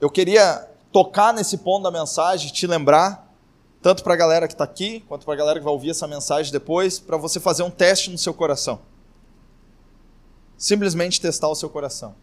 Eu 0.00 0.08
queria 0.08 0.66
tocar 0.90 1.34
nesse 1.34 1.58
ponto 1.58 1.82
da 1.82 1.90
mensagem, 1.90 2.50
te 2.50 2.66
lembrar, 2.66 3.30
tanto 3.82 4.02
para 4.02 4.14
a 4.14 4.16
galera 4.16 4.48
que 4.48 4.54
está 4.54 4.64
aqui, 4.64 5.00
quanto 5.00 5.26
para 5.26 5.34
a 5.34 5.36
galera 5.36 5.58
que 5.58 5.64
vai 5.66 5.72
ouvir 5.74 5.90
essa 5.90 6.06
mensagem 6.06 6.50
depois, 6.50 6.98
para 6.98 7.18
você 7.18 7.38
fazer 7.38 7.62
um 7.62 7.70
teste 7.70 8.08
no 8.08 8.16
seu 8.16 8.32
coração. 8.32 8.80
Simplesmente 10.56 11.20
testar 11.20 11.48
o 11.50 11.54
seu 11.54 11.68
coração. 11.68 12.14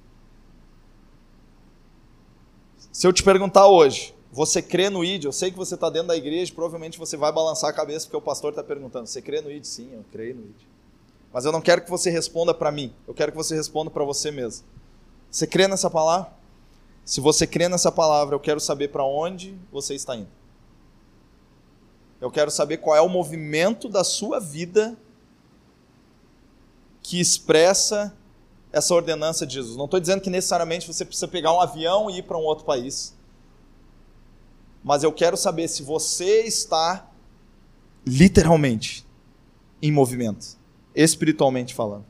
Se 2.92 3.06
eu 3.06 3.14
te 3.14 3.22
perguntar 3.22 3.68
hoje, 3.68 4.16
você 4.32 4.64
crê 4.64 4.90
no 4.90 5.06
ID? 5.06 5.26
Eu 5.26 5.32
sei 5.32 5.52
que 5.52 5.58
você 5.58 5.76
está 5.76 5.92
dentro 5.92 6.08
da 6.08 6.18
igreja, 6.18 6.52
provavelmente 6.52 6.98
você 6.98 7.16
vai 7.16 7.32
balançar 7.32 7.70
a 7.70 7.74
cabeça 7.74 8.08
porque 8.08 8.18
o 8.18 8.22
pastor 8.22 8.50
está 8.50 8.64
perguntando. 8.64 9.06
Você 9.06 9.22
crê 9.22 9.42
no 9.42 9.52
ID? 9.52 9.64
Sim, 9.64 9.92
eu 9.94 10.04
creio 10.12 10.38
no 10.38 10.42
ID. 10.42 10.71
Mas 11.34 11.46
eu 11.46 11.52
não 11.52 11.62
quero 11.62 11.82
que 11.82 11.90
você 11.90 12.10
responda 12.10 12.54
para 12.54 12.72
mim, 12.72 12.94
eu 13.08 13.14
quero 13.14 13.32
que 13.32 13.38
você 13.38 13.56
responda 13.56 13.90
para 13.90 14.04
você 14.04 14.32
mesmo. 14.32 14.66
Você 15.30 15.48
crê 15.48 15.68
nessa 15.68 15.90
palavra? 15.90 16.34
Se 17.06 17.22
você 17.22 17.48
crê 17.48 17.70
nessa 17.70 17.92
palavra, 17.92 18.36
eu 18.36 18.40
quero 18.40 18.60
saber 18.60 18.90
para 18.90 19.04
onde 19.04 19.58
você 19.72 19.96
está 19.96 20.16
indo. 20.16 20.30
Eu 22.20 22.30
quero 22.30 22.52
saber 22.52 22.78
qual 22.78 22.96
é 22.96 23.02
o 23.02 23.10
movimento 23.10 23.90
da 23.90 24.04
sua 24.04 24.40
vida 24.40 24.98
que 27.02 27.20
expressa 27.20 28.16
essa 28.72 28.94
ordenança 28.94 29.46
de 29.46 29.56
Jesus. 29.56 29.76
Não 29.76 29.86
estou 29.86 30.00
dizendo 30.00 30.22
que 30.22 30.30
necessariamente 30.30 30.88
você 30.88 31.04
precisa 31.04 31.28
pegar 31.28 31.52
um 31.52 31.60
avião 31.60 32.10
e 32.10 32.20
ir 32.20 32.24
para 32.24 32.38
um 32.38 32.42
outro 32.42 32.64
país. 32.64 33.16
Mas 34.84 35.04
eu 35.04 35.12
quero 35.12 35.36
saber 35.36 35.68
se 35.68 35.84
você 35.84 36.44
está 36.44 37.10
literalmente 38.06 39.06
em 39.82 39.92
movimento, 39.92 40.58
espiritualmente 40.96 41.74
falando. 41.74 42.06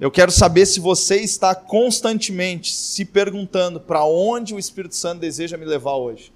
Eu 0.00 0.10
quero 0.10 0.32
saber 0.32 0.66
se 0.66 0.80
você 0.80 1.16
está 1.16 1.54
constantemente 1.54 2.72
se 2.74 3.04
perguntando 3.04 3.80
para 3.80 4.04
onde 4.04 4.54
o 4.54 4.58
Espírito 4.58 4.96
Santo 4.96 5.20
deseja 5.20 5.56
me 5.56 5.64
levar 5.64 5.94
hoje. 5.94 6.32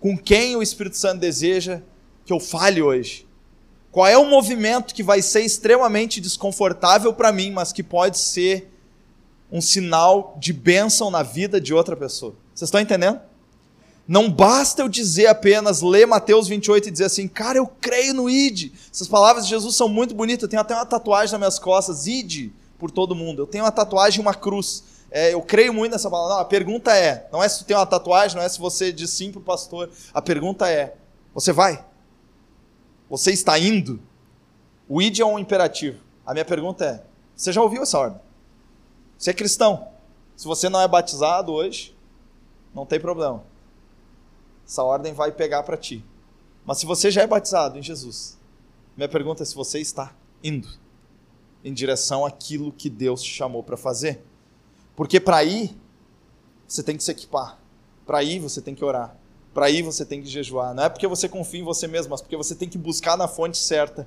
Com 0.00 0.16
quem 0.16 0.56
o 0.56 0.62
Espírito 0.62 0.96
Santo 0.96 1.20
deseja 1.20 1.82
que 2.24 2.32
eu 2.32 2.40
fale 2.40 2.80
hoje. 2.80 3.26
Qual 3.90 4.06
é 4.06 4.16
o 4.16 4.26
movimento 4.26 4.94
que 4.94 5.02
vai 5.02 5.22
ser 5.22 5.40
extremamente 5.40 6.20
desconfortável 6.20 7.12
para 7.12 7.32
mim, 7.32 7.50
mas 7.50 7.72
que 7.72 7.82
pode 7.82 8.18
ser 8.18 8.70
um 9.50 9.60
sinal 9.60 10.36
de 10.38 10.52
bênção 10.52 11.10
na 11.10 11.22
vida 11.22 11.60
de 11.60 11.72
outra 11.72 11.96
pessoa? 11.96 12.34
Vocês 12.54 12.68
estão 12.68 12.80
entendendo? 12.80 13.20
Não 14.08 14.30
basta 14.30 14.80
eu 14.80 14.88
dizer 14.88 15.26
apenas, 15.26 15.82
ler 15.82 16.06
Mateus 16.06 16.48
28 16.48 16.88
e 16.88 16.90
dizer 16.90 17.04
assim, 17.04 17.28
cara, 17.28 17.58
eu 17.58 17.66
creio 17.66 18.14
no 18.14 18.30
ID. 18.30 18.72
Essas 18.90 19.06
palavras 19.06 19.44
de 19.44 19.50
Jesus 19.50 19.76
são 19.76 19.86
muito 19.86 20.14
bonitas. 20.14 20.44
Eu 20.44 20.48
tenho 20.48 20.62
até 20.62 20.74
uma 20.74 20.86
tatuagem 20.86 21.32
nas 21.32 21.38
minhas 21.38 21.58
costas, 21.58 22.06
ID 22.06 22.50
por 22.78 22.90
todo 22.90 23.14
mundo. 23.14 23.42
Eu 23.42 23.46
tenho 23.46 23.64
uma 23.64 23.70
tatuagem 23.70 24.20
e 24.20 24.22
uma 24.22 24.32
cruz. 24.32 24.82
É, 25.10 25.34
eu 25.34 25.42
creio 25.42 25.74
muito 25.74 25.92
nessa 25.92 26.08
palavra. 26.08 26.36
Não, 26.36 26.40
a 26.40 26.44
pergunta 26.46 26.96
é: 26.96 27.28
não 27.30 27.44
é 27.44 27.48
se 27.50 27.58
tu 27.58 27.66
tem 27.66 27.76
uma 27.76 27.84
tatuagem, 27.84 28.34
não 28.34 28.42
é 28.42 28.48
se 28.48 28.58
você 28.58 28.90
diz 28.90 29.10
sim 29.10 29.30
para 29.30 29.40
o 29.40 29.44
pastor. 29.44 29.90
A 30.14 30.22
pergunta 30.22 30.70
é: 30.70 30.94
você 31.34 31.52
vai? 31.52 31.84
Você 33.10 33.30
está 33.30 33.58
indo? 33.58 34.00
O 34.88 35.02
id 35.02 35.20
é 35.20 35.24
um 35.24 35.38
imperativo. 35.38 35.98
A 36.24 36.32
minha 36.32 36.46
pergunta 36.46 36.82
é: 36.82 37.02
você 37.36 37.52
já 37.52 37.60
ouviu 37.60 37.82
essa 37.82 37.98
ordem? 37.98 38.20
Você 39.18 39.30
é 39.30 39.34
cristão. 39.34 39.88
Se 40.34 40.46
você 40.46 40.70
não 40.70 40.80
é 40.80 40.88
batizado 40.88 41.52
hoje, 41.52 41.94
não 42.74 42.86
tem 42.86 42.98
problema. 42.98 43.44
Essa 44.68 44.84
ordem 44.84 45.14
vai 45.14 45.32
pegar 45.32 45.62
para 45.62 45.78
ti. 45.78 46.04
Mas 46.66 46.76
se 46.76 46.84
você 46.84 47.10
já 47.10 47.22
é 47.22 47.26
batizado 47.26 47.78
em 47.78 47.82
Jesus, 47.82 48.38
minha 48.94 49.08
pergunta 49.08 49.42
é 49.42 49.46
se 49.46 49.54
você 49.54 49.80
está 49.80 50.14
indo 50.44 50.68
em 51.64 51.72
direção 51.72 52.26
àquilo 52.26 52.70
que 52.70 52.90
Deus 52.90 53.22
te 53.22 53.30
chamou 53.30 53.62
para 53.62 53.78
fazer. 53.78 54.22
Porque 54.94 55.18
para 55.18 55.42
ir, 55.42 55.74
você 56.66 56.82
tem 56.82 56.98
que 56.98 57.02
se 57.02 57.10
equipar. 57.10 57.58
Para 58.04 58.22
ir, 58.22 58.40
você 58.40 58.60
tem 58.60 58.74
que 58.74 58.84
orar. 58.84 59.16
Para 59.54 59.70
ir, 59.70 59.82
você 59.82 60.04
tem 60.04 60.20
que 60.20 60.28
jejuar. 60.28 60.74
Não 60.74 60.82
é 60.82 60.88
porque 60.90 61.06
você 61.06 61.28
confia 61.28 61.60
em 61.60 61.64
você 61.64 61.86
mesmo, 61.86 62.10
mas 62.10 62.20
porque 62.20 62.36
você 62.36 62.54
tem 62.54 62.68
que 62.68 62.76
buscar 62.76 63.16
na 63.16 63.26
fonte 63.26 63.56
certa. 63.56 64.06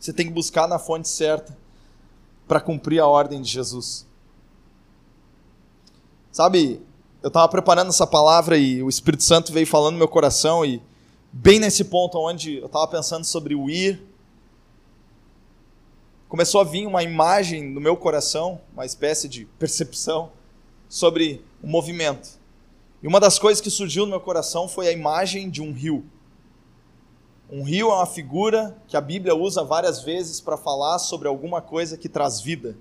Você 0.00 0.12
tem 0.12 0.26
que 0.26 0.32
buscar 0.32 0.66
na 0.66 0.78
fonte 0.78 1.08
certa 1.08 1.56
para 2.48 2.60
cumprir 2.60 3.00
a 3.00 3.06
ordem 3.06 3.42
de 3.42 3.50
Jesus. 3.50 4.06
Sabe, 6.32 6.80
eu 7.26 7.28
estava 7.28 7.48
preparando 7.48 7.88
essa 7.88 8.06
palavra 8.06 8.56
e 8.56 8.80
o 8.84 8.88
Espírito 8.88 9.24
Santo 9.24 9.52
veio 9.52 9.66
falando 9.66 9.94
no 9.94 9.98
meu 9.98 10.06
coração 10.06 10.64
e 10.64 10.80
bem 11.32 11.58
nesse 11.58 11.82
ponto 11.82 12.16
onde 12.18 12.58
eu 12.58 12.66
estava 12.66 12.86
pensando 12.86 13.24
sobre 13.24 13.52
o 13.52 13.68
ir, 13.68 14.00
começou 16.28 16.60
a 16.60 16.64
vir 16.64 16.86
uma 16.86 17.02
imagem 17.02 17.68
no 17.68 17.80
meu 17.80 17.96
coração, 17.96 18.60
uma 18.72 18.86
espécie 18.86 19.28
de 19.28 19.44
percepção 19.58 20.30
sobre 20.88 21.44
o 21.60 21.66
movimento. 21.66 22.28
E 23.02 23.08
uma 23.08 23.18
das 23.18 23.40
coisas 23.40 23.60
que 23.60 23.70
surgiu 23.70 24.04
no 24.04 24.10
meu 24.10 24.20
coração 24.20 24.68
foi 24.68 24.86
a 24.86 24.92
imagem 24.92 25.50
de 25.50 25.60
um 25.60 25.72
rio. 25.72 26.04
Um 27.50 27.64
rio 27.64 27.90
é 27.90 27.94
uma 27.94 28.06
figura 28.06 28.80
que 28.86 28.96
a 28.96 29.00
Bíblia 29.00 29.34
usa 29.34 29.64
várias 29.64 30.00
vezes 30.00 30.40
para 30.40 30.56
falar 30.56 31.00
sobre 31.00 31.26
alguma 31.26 31.60
coisa 31.60 31.98
que 31.98 32.08
traz 32.08 32.40
vida, 32.40 32.78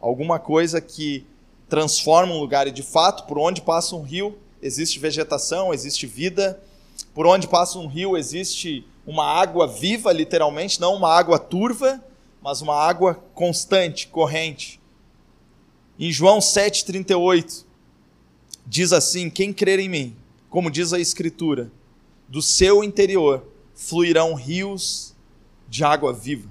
alguma 0.00 0.40
coisa 0.40 0.80
que 0.80 1.24
transforma 1.68 2.32
um 2.32 2.38
lugar. 2.38 2.66
E 2.66 2.70
de 2.70 2.82
fato, 2.82 3.24
por 3.24 3.38
onde 3.38 3.62
passa 3.62 3.96
um 3.96 4.02
rio, 4.02 4.38
existe 4.60 4.98
vegetação, 4.98 5.72
existe 5.72 6.06
vida. 6.06 6.60
Por 7.12 7.26
onde 7.26 7.46
passa 7.46 7.78
um 7.78 7.86
rio, 7.86 8.16
existe 8.16 8.86
uma 9.06 9.24
água 9.24 9.66
viva, 9.66 10.12
literalmente, 10.12 10.80
não 10.80 10.94
uma 10.94 11.12
água 11.12 11.38
turva, 11.38 12.02
mas 12.42 12.60
uma 12.60 12.74
água 12.74 13.14
constante, 13.34 14.08
corrente. 14.08 14.80
Em 15.98 16.10
João 16.10 16.38
7,38, 16.38 17.64
diz 18.66 18.92
assim: 18.92 19.30
Quem 19.30 19.52
crer 19.52 19.78
em 19.78 19.88
mim, 19.88 20.16
como 20.48 20.70
diz 20.70 20.92
a 20.92 20.98
Escritura, 20.98 21.70
do 22.28 22.42
seu 22.42 22.82
interior 22.82 23.46
fluirão 23.74 24.34
rios 24.34 25.14
de 25.68 25.84
água 25.84 26.12
viva. 26.12 26.48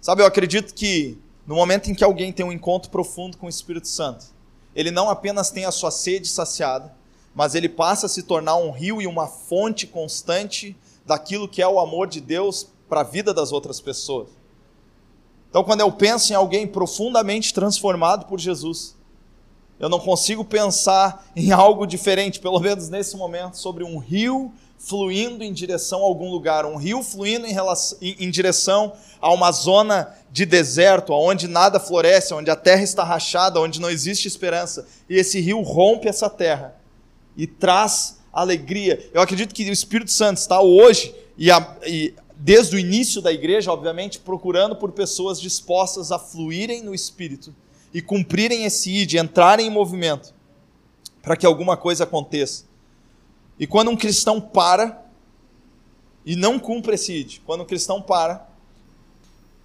Sabe, 0.00 0.22
eu 0.22 0.26
acredito 0.26 0.74
que 0.74 1.18
no 1.46 1.54
momento 1.54 1.90
em 1.90 1.94
que 1.94 2.04
alguém 2.04 2.32
tem 2.32 2.44
um 2.44 2.52
encontro 2.52 2.90
profundo 2.90 3.36
com 3.36 3.46
o 3.46 3.50
Espírito 3.50 3.88
Santo, 3.88 4.26
ele 4.74 4.90
não 4.90 5.08
apenas 5.08 5.50
tem 5.50 5.64
a 5.64 5.70
sua 5.70 5.90
sede 5.90 6.28
saciada, 6.28 6.94
mas 7.34 7.54
ele 7.54 7.68
passa 7.68 8.06
a 8.06 8.08
se 8.08 8.22
tornar 8.22 8.56
um 8.56 8.70
rio 8.70 9.00
e 9.00 9.06
uma 9.06 9.26
fonte 9.26 9.86
constante 9.86 10.76
daquilo 11.04 11.48
que 11.48 11.62
é 11.62 11.68
o 11.68 11.78
amor 11.78 12.06
de 12.06 12.20
Deus 12.20 12.68
para 12.88 13.00
a 13.00 13.04
vida 13.04 13.34
das 13.34 13.52
outras 13.52 13.80
pessoas. 13.80 14.28
Então, 15.50 15.62
quando 15.62 15.80
eu 15.80 15.92
penso 15.92 16.32
em 16.32 16.36
alguém 16.36 16.66
profundamente 16.66 17.54
transformado 17.54 18.26
por 18.26 18.40
Jesus, 18.40 18.96
eu 19.78 19.88
não 19.88 20.00
consigo 20.00 20.44
pensar 20.44 21.26
em 21.34 21.52
algo 21.52 21.86
diferente, 21.86 22.40
pelo 22.40 22.58
menos 22.60 22.88
nesse 22.88 23.16
momento, 23.16 23.56
sobre 23.56 23.84
um 23.84 23.98
rio 23.98 24.52
fluindo 24.86 25.42
em 25.42 25.52
direção 25.52 26.00
a 26.00 26.04
algum 26.04 26.30
lugar, 26.30 26.66
um 26.66 26.76
rio 26.76 27.02
fluindo 27.02 27.46
em, 27.46 27.52
relação, 27.52 27.98
em, 28.00 28.16
em 28.20 28.30
direção 28.30 28.92
a 29.20 29.32
uma 29.32 29.50
zona 29.50 30.14
de 30.30 30.44
deserto, 30.44 31.12
onde 31.12 31.48
nada 31.48 31.80
floresce, 31.80 32.34
onde 32.34 32.50
a 32.50 32.56
terra 32.56 32.82
está 32.82 33.02
rachada, 33.02 33.60
onde 33.60 33.80
não 33.80 33.88
existe 33.88 34.28
esperança. 34.28 34.86
E 35.08 35.16
esse 35.16 35.40
rio 35.40 35.62
rompe 35.62 36.08
essa 36.08 36.28
terra 36.28 36.76
e 37.36 37.46
traz 37.46 38.18
alegria. 38.32 39.10
Eu 39.14 39.22
acredito 39.22 39.54
que 39.54 39.68
o 39.68 39.72
Espírito 39.72 40.10
Santo 40.10 40.38
está 40.38 40.60
hoje 40.60 41.14
e, 41.38 41.50
a, 41.50 41.76
e 41.86 42.14
desde 42.36 42.76
o 42.76 42.78
início 42.78 43.22
da 43.22 43.32
igreja, 43.32 43.72
obviamente, 43.72 44.18
procurando 44.18 44.76
por 44.76 44.92
pessoas 44.92 45.40
dispostas 45.40 46.12
a 46.12 46.18
fluírem 46.18 46.82
no 46.82 46.94
Espírito 46.94 47.54
e 47.92 48.02
cumprirem 48.02 48.64
esse 48.64 48.90
id, 48.90 49.14
entrarem 49.14 49.68
em 49.68 49.70
movimento, 49.70 50.34
para 51.22 51.36
que 51.36 51.46
alguma 51.46 51.76
coisa 51.76 52.04
aconteça. 52.04 52.64
E 53.58 53.66
quando 53.66 53.90
um 53.90 53.96
cristão 53.96 54.40
para 54.40 55.04
e 56.24 56.36
não 56.36 56.58
cumpre 56.58 56.94
esse 56.94 57.12
id, 57.12 57.38
quando 57.44 57.62
um 57.62 57.66
cristão 57.66 58.00
para, 58.00 58.48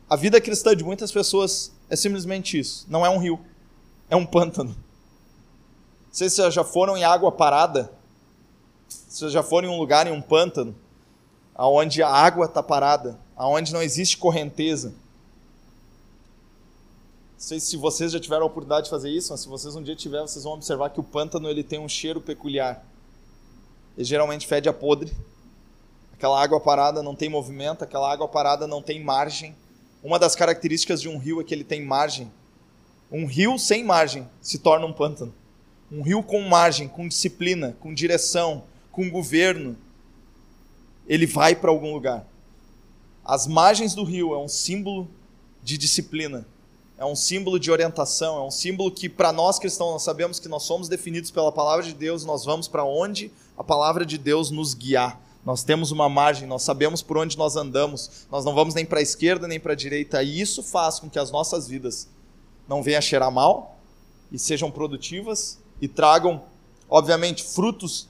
a 0.09 0.15
vida 0.15 0.39
cristã 0.41 0.75
de 0.75 0.83
muitas 0.83 1.11
pessoas 1.11 1.71
é 1.89 1.95
simplesmente 1.95 2.59
isso: 2.59 2.85
não 2.89 3.05
é 3.05 3.09
um 3.09 3.17
rio, 3.17 3.39
é 4.09 4.15
um 4.15 4.25
pântano. 4.25 4.75
Vocês 6.11 6.35
já 6.35 6.63
foram 6.63 6.97
em 6.97 7.03
água 7.03 7.31
parada? 7.31 7.91
Vocês 8.87 9.31
já 9.31 9.43
foram 9.43 9.69
em 9.69 9.71
um 9.71 9.77
lugar, 9.77 10.07
em 10.07 10.11
um 10.11 10.21
pântano? 10.21 10.75
aonde 11.59 12.01
a 12.01 12.07
água 12.07 12.45
está 12.45 12.63
parada, 12.63 13.19
aonde 13.35 13.73
não 13.73 13.81
existe 13.81 14.17
correnteza. 14.17 14.91
Não 17.33 17.37
sei 17.37 17.59
se 17.59 17.75
vocês 17.75 18.13
já 18.13 18.19
tiveram 18.19 18.43
a 18.43 18.45
oportunidade 18.45 18.85
de 18.85 18.89
fazer 18.89 19.09
isso, 19.09 19.33
mas 19.33 19.41
se 19.41 19.49
vocês 19.49 19.75
um 19.75 19.83
dia 19.83 19.93
tiverem, 19.93 20.25
vocês 20.25 20.45
vão 20.45 20.53
observar 20.53 20.89
que 20.89 21.01
o 21.01 21.03
pântano 21.03 21.49
ele 21.49 21.61
tem 21.61 21.77
um 21.77 21.89
cheiro 21.89 22.21
peculiar. 22.21 22.81
Ele 23.99 24.05
geralmente 24.05 24.47
fede 24.47 24.69
a 24.69 24.71
podre. 24.71 25.11
Aquela 26.13 26.41
água 26.41 26.57
parada 26.57 27.03
não 27.03 27.13
tem 27.13 27.27
movimento, 27.27 27.83
aquela 27.83 28.09
água 28.09 28.29
parada 28.29 28.65
não 28.65 28.81
tem 28.81 29.03
margem. 29.03 29.53
Uma 30.01 30.17
das 30.17 30.37
características 30.37 31.01
de 31.01 31.09
um 31.09 31.17
rio 31.17 31.41
é 31.41 31.43
que 31.43 31.53
ele 31.53 31.65
tem 31.65 31.85
margem. 31.85 32.31
Um 33.11 33.25
rio 33.25 33.59
sem 33.59 33.83
margem 33.83 34.25
se 34.41 34.59
torna 34.59 34.85
um 34.85 34.93
pântano. 34.93 35.35
Um 35.91 36.01
rio 36.01 36.23
com 36.23 36.39
margem, 36.43 36.87
com 36.87 37.09
disciplina, 37.09 37.75
com 37.81 37.93
direção, 37.93 38.63
com 38.89 39.09
governo, 39.09 39.75
ele 41.05 41.25
vai 41.25 41.53
para 41.53 41.69
algum 41.69 41.91
lugar. 41.91 42.25
As 43.25 43.47
margens 43.47 43.93
do 43.93 44.05
rio 44.05 44.33
é 44.33 44.37
um 44.37 44.47
símbolo 44.47 45.09
de 45.61 45.77
disciplina, 45.77 46.47
é 46.97 47.03
um 47.03 47.17
símbolo 47.17 47.59
de 47.59 47.69
orientação, 47.69 48.37
é 48.37 48.43
um 48.43 48.51
símbolo 48.51 48.91
que 48.91 49.09
para 49.09 49.33
nós 49.33 49.59
cristãos 49.59 49.91
nós 49.91 50.03
sabemos 50.03 50.39
que 50.39 50.47
nós 50.47 50.63
somos 50.63 50.87
definidos 50.87 51.31
pela 51.31 51.51
palavra 51.51 51.83
de 51.83 51.93
Deus, 51.93 52.23
nós 52.23 52.45
vamos 52.45 52.69
para 52.69 52.85
onde 52.85 53.29
a 53.59 53.63
palavra 53.63 54.05
de 54.05 54.17
Deus 54.17 54.49
nos 54.49 54.73
guiar. 54.73 55.19
Nós 55.45 55.63
temos 55.63 55.91
uma 55.91 56.07
margem, 56.07 56.47
nós 56.47 56.63
sabemos 56.63 57.01
por 57.01 57.17
onde 57.17 57.37
nós 57.37 57.57
andamos, 57.57 58.25
nós 58.31 58.45
não 58.45 58.55
vamos 58.55 58.73
nem 58.73 58.85
para 58.85 58.99
a 58.99 59.01
esquerda 59.01 59.49
nem 59.49 59.59
para 59.59 59.73
a 59.73 59.75
direita, 59.75 60.23
e 60.23 60.39
isso 60.39 60.63
faz 60.63 60.97
com 60.97 61.09
que 61.09 61.19
as 61.19 61.29
nossas 61.29 61.67
vidas 61.67 62.07
não 62.69 62.81
venham 62.81 62.99
a 62.99 63.01
cheirar 63.01 63.29
mal 63.29 63.77
e 64.31 64.39
sejam 64.39 64.71
produtivas 64.71 65.59
e 65.81 65.89
tragam, 65.89 66.41
obviamente, 66.89 67.43
frutos 67.43 68.07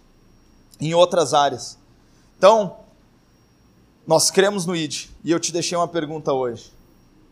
em 0.80 0.94
outras 0.94 1.34
áreas. 1.34 1.80
Então, 2.38 2.78
nós 4.06 4.30
cremos 4.30 4.68
no 4.68 4.76
ID. 4.76 5.08
E 5.24 5.32
eu 5.32 5.40
te 5.40 5.52
deixei 5.52 5.78
uma 5.78 5.88
pergunta 5.88 6.32
hoje. 6.32 6.72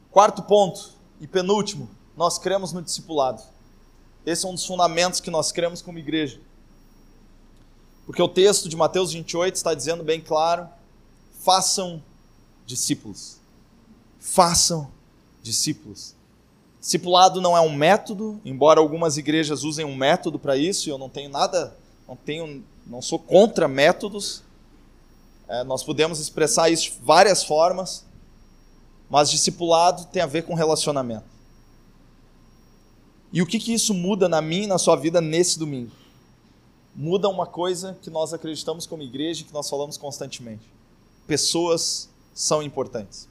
Quarto 0.10 0.42
ponto 0.42 0.92
e 1.20 1.28
penúltimo, 1.28 1.88
nós 2.16 2.40
cremos 2.40 2.74
no 2.74 2.82
discipulado. 2.82 3.44
Esse 4.26 4.46
é 4.46 4.50
um 4.50 4.56
dos 4.56 4.66
fundamentos 4.66 5.20
que 5.20 5.30
nós 5.30 5.52
cremos 5.52 5.82
como 5.82 6.00
igreja. 6.00 6.40
Porque 8.08 8.22
o 8.22 8.28
texto 8.28 8.70
de 8.70 8.78
Mateus 8.78 9.12
28 9.12 9.54
está 9.54 9.74
dizendo 9.74 10.02
bem 10.02 10.22
claro: 10.22 10.68
façam 11.42 12.02
discípulos. 12.66 13.38
Façam 14.18 14.90
discípulos. 15.44 16.16
Discipulado 16.80 17.42
não 17.42 17.56
é 17.56 17.60
um 17.60 17.76
método, 17.76 18.40
embora 18.46 18.80
algumas 18.80 19.18
igrejas 19.18 19.64
usem 19.64 19.86
um 19.86 19.96
método 19.96 20.40
para 20.40 20.56
isso, 20.56 20.88
e 20.88 20.92
eu 20.92 20.98
não 20.98 21.10
tenho 21.10 21.30
nada, 21.30 21.76
não 22.08 22.16
tenho, 22.16 22.64
não 22.86 23.02
sou 23.02 23.20
contra 23.20 23.68
métodos. 23.68 24.42
É, 25.50 25.66
nós 25.66 25.84
podemos 25.84 26.20
expressar 26.20 26.70
isso 26.70 26.92
de 26.92 26.98
várias 27.04 27.44
formas, 27.44 28.06
mas 29.10 29.30
discipulado 29.30 30.06
tem 30.06 30.22
a 30.22 30.26
ver 30.26 30.44
com 30.44 30.54
relacionamento. 30.54 31.26
E 33.34 33.42
o 33.42 33.46
que, 33.46 33.60
que 33.60 33.74
isso 33.74 33.94
muda 33.94 34.30
na 34.30 34.42
minha 34.42 34.64
e 34.64 34.68
na 34.68 34.78
sua 34.78 34.96
vida 34.96 35.20
nesse 35.20 35.60
domingo? 35.60 35.92
Muda 36.98 37.30
uma 37.30 37.46
coisa 37.46 37.96
que 38.02 38.10
nós 38.10 38.34
acreditamos 38.34 38.88
como 38.88 39.04
igreja 39.04 39.42
e 39.42 39.44
que 39.44 39.54
nós 39.54 39.70
falamos 39.70 39.98
constantemente. 39.98 40.68
Pessoas 41.28 42.10
são 42.34 42.64
importantes. 42.64 43.30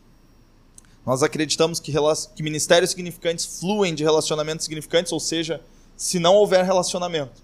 Nós 1.04 1.20
acreditamos 1.20 1.80
que, 1.80 1.92
que 2.36 2.42
ministérios 2.44 2.90
significantes 2.90 3.58
fluem 3.58 3.92
de 3.92 4.04
relacionamentos 4.04 4.64
significantes, 4.64 5.10
ou 5.10 5.18
seja, 5.18 5.60
se 5.96 6.20
não 6.20 6.36
houver 6.36 6.64
relacionamento, 6.64 7.42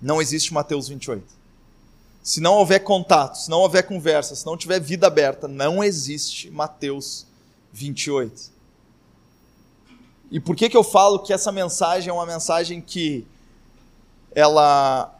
não 0.00 0.22
existe 0.22 0.54
Mateus 0.54 0.86
28. 0.86 1.24
Se 2.22 2.40
não 2.40 2.54
houver 2.54 2.78
contato, 2.80 3.38
se 3.38 3.50
não 3.50 3.58
houver 3.58 3.82
conversa, 3.82 4.36
se 4.36 4.46
não 4.46 4.56
tiver 4.56 4.78
vida 4.78 5.08
aberta, 5.08 5.48
não 5.48 5.82
existe 5.82 6.48
Mateus 6.48 7.26
28. 7.72 8.52
E 10.30 10.38
por 10.38 10.54
que, 10.54 10.68
que 10.68 10.76
eu 10.76 10.84
falo 10.84 11.18
que 11.18 11.32
essa 11.32 11.50
mensagem 11.50 12.08
é 12.10 12.12
uma 12.12 12.26
mensagem 12.26 12.80
que 12.80 13.26
ela 14.34 15.14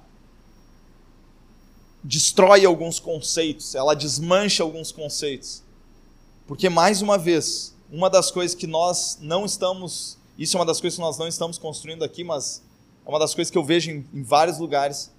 destrói 2.02 2.64
alguns 2.64 2.98
conceitos, 2.98 3.74
ela 3.74 3.94
desmancha 3.94 4.62
alguns 4.62 4.90
conceitos? 4.92 5.62
Porque, 6.46 6.68
mais 6.68 7.02
uma 7.02 7.18
vez, 7.18 7.74
uma 7.92 8.08
das 8.08 8.30
coisas 8.30 8.54
que 8.54 8.66
nós 8.66 9.18
não 9.20 9.44
estamos. 9.44 10.18
Isso 10.38 10.56
é 10.56 10.60
uma 10.60 10.66
das 10.66 10.80
coisas 10.80 10.96
que 10.96 11.02
nós 11.02 11.18
não 11.18 11.28
estamos 11.28 11.58
construindo 11.58 12.02
aqui, 12.02 12.24
mas 12.24 12.62
é 13.04 13.08
uma 13.08 13.18
das 13.18 13.34
coisas 13.34 13.50
que 13.50 13.58
eu 13.58 13.64
vejo 13.64 13.90
em, 13.90 14.06
em 14.12 14.22
vários 14.22 14.58
lugares. 14.58 15.10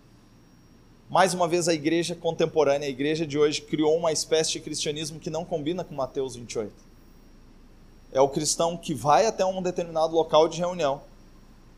Mais 1.10 1.34
uma 1.34 1.48
vez, 1.48 1.68
a 1.68 1.74
igreja 1.74 2.16
contemporânea, 2.16 2.88
a 2.88 2.90
igreja 2.92 3.28
de 3.28 3.38
hoje, 3.38 3.62
criou 3.62 3.98
uma 3.98 4.12
espécie 4.12 4.52
de 4.52 4.62
cristianismo 4.62 5.20
que 5.20 5.30
não 5.30 5.44
combina 5.44 5.84
com 5.84 5.94
Mateus 5.94 6.36
28. 6.36 6.72
É 8.14 8.22
o 8.22 8.30
cristão 8.30 8.78
que 8.78 8.94
vai 8.94 9.26
até 9.26 9.46
um 9.46 9.62
determinado 9.62 10.16
local 10.16 10.48
de 10.48 10.58
reunião, 10.58 11.02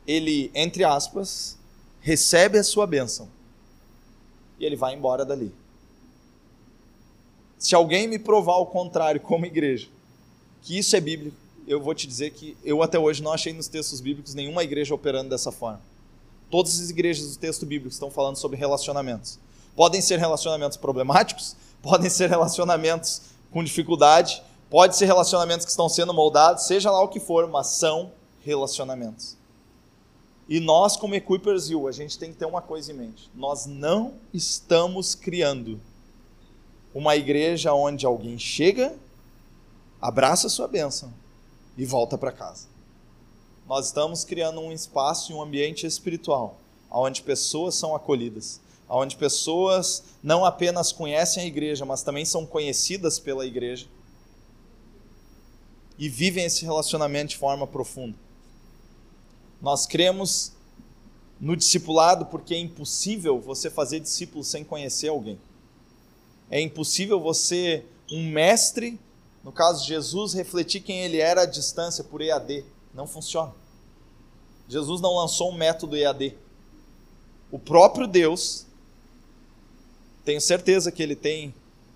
ele, 0.07 0.51
entre 0.53 0.83
aspas, 0.83 1.57
recebe 2.03 2.59
a 2.59 2.63
sua 2.63 2.85
bênção 2.85 3.29
e 4.59 4.65
ele 4.65 4.75
vai 4.75 4.93
embora 4.93 5.25
dali. 5.25 5.53
Se 7.57 7.73
alguém 7.73 8.07
me 8.07 8.19
provar 8.19 8.57
o 8.57 8.65
contrário 8.65 9.21
como 9.21 9.45
igreja, 9.45 9.87
que 10.61 10.77
isso 10.77 10.95
é 10.97 10.99
bíblico, 10.99 11.37
eu 11.65 11.81
vou 11.81 11.95
te 11.95 12.05
dizer 12.05 12.31
que 12.31 12.57
eu 12.63 12.83
até 12.83 12.99
hoje 12.99 13.23
não 13.23 13.31
achei 13.31 13.53
nos 13.53 13.69
textos 13.69 14.01
bíblicos 14.01 14.33
nenhuma 14.33 14.63
igreja 14.63 14.93
operando 14.93 15.29
dessa 15.29 15.49
forma. 15.49 15.81
Todas 16.51 16.77
as 16.79 16.89
igrejas 16.89 17.31
do 17.31 17.39
texto 17.39 17.65
bíblico 17.65 17.93
estão 17.93 18.11
falando 18.11 18.35
sobre 18.35 18.57
relacionamentos. 18.57 19.39
Podem 19.73 20.01
ser 20.01 20.19
relacionamentos 20.19 20.77
problemáticos, 20.77 21.55
podem 21.81 22.09
ser 22.09 22.29
relacionamentos 22.29 23.21
com 23.49 23.63
dificuldade, 23.63 24.43
pode 24.69 24.97
ser 24.97 25.05
relacionamentos 25.05 25.65
que 25.65 25.71
estão 25.71 25.87
sendo 25.87 26.13
moldados, 26.13 26.65
seja 26.65 26.91
lá 26.91 27.01
o 27.01 27.07
que 27.07 27.19
for, 27.19 27.47
mas 27.47 27.67
são 27.67 28.11
relacionamentos. 28.41 29.37
E 30.53 30.59
nós, 30.59 30.95
como 30.95 31.15
Equipers 31.15 31.71
Hill, 31.71 31.87
a 31.87 31.91
gente 31.91 32.15
tem 32.19 32.31
que 32.31 32.37
ter 32.37 32.45
uma 32.45 32.61
coisa 32.61 32.91
em 32.91 32.95
mente: 32.95 33.27
nós 33.33 33.65
não 33.65 34.13
estamos 34.31 35.15
criando 35.15 35.81
uma 36.93 37.15
igreja 37.15 37.73
onde 37.73 38.05
alguém 38.05 38.37
chega, 38.37 38.95
abraça 39.99 40.45
a 40.45 40.49
sua 40.51 40.67
bênção 40.67 41.11
e 41.75 41.83
volta 41.87 42.19
para 42.19 42.31
casa. 42.31 42.67
Nós 43.67 43.87
estamos 43.87 44.23
criando 44.23 44.59
um 44.59 44.71
espaço 44.71 45.31
e 45.31 45.35
um 45.35 45.41
ambiente 45.41 45.87
espiritual 45.87 46.59
onde 46.91 47.23
pessoas 47.23 47.73
são 47.73 47.95
acolhidas, 47.95 48.61
onde 48.87 49.17
pessoas 49.17 50.03
não 50.21 50.45
apenas 50.45 50.91
conhecem 50.91 51.41
a 51.41 51.47
igreja, 51.47 51.83
mas 51.83 52.03
também 52.03 52.25
são 52.25 52.45
conhecidas 52.45 53.17
pela 53.17 53.43
igreja 53.43 53.87
e 55.97 56.07
vivem 56.07 56.45
esse 56.45 56.63
relacionamento 56.63 57.29
de 57.29 57.37
forma 57.37 57.65
profunda. 57.65 58.15
Nós 59.63 59.85
cremos 59.85 60.51
no 61.39 61.55
discipulado 61.55 62.25
porque 62.25 62.53
é 62.53 62.59
impossível 62.59 63.39
você 63.39 63.69
fazer 63.69 64.01
discípulo 64.01 64.43
sem 64.43 64.61
conhecer 64.61 65.07
alguém. 65.07 65.39
É 66.51 66.59
impossível 66.59 67.17
você, 67.17 67.85
um 68.11 68.29
mestre, 68.29 68.99
no 69.41 69.53
caso 69.53 69.81
de 69.81 69.87
Jesus, 69.87 70.33
refletir 70.33 70.81
quem 70.81 70.99
ele 70.99 71.17
era 71.17 71.43
à 71.43 71.45
distância 71.45 72.03
por 72.03 72.21
EAD. 72.21 72.65
Não 72.93 73.07
funciona. 73.07 73.53
Jesus 74.67 74.99
não 74.99 75.15
lançou 75.15 75.49
um 75.49 75.55
método 75.55 75.95
EAD. 75.95 76.37
O 77.49 77.57
próprio 77.57 78.05
Deus, 78.05 78.65
tenho 80.25 80.41
certeza 80.41 80.91
que 80.91 81.01
ele 81.01 81.15
tem, 81.15 81.53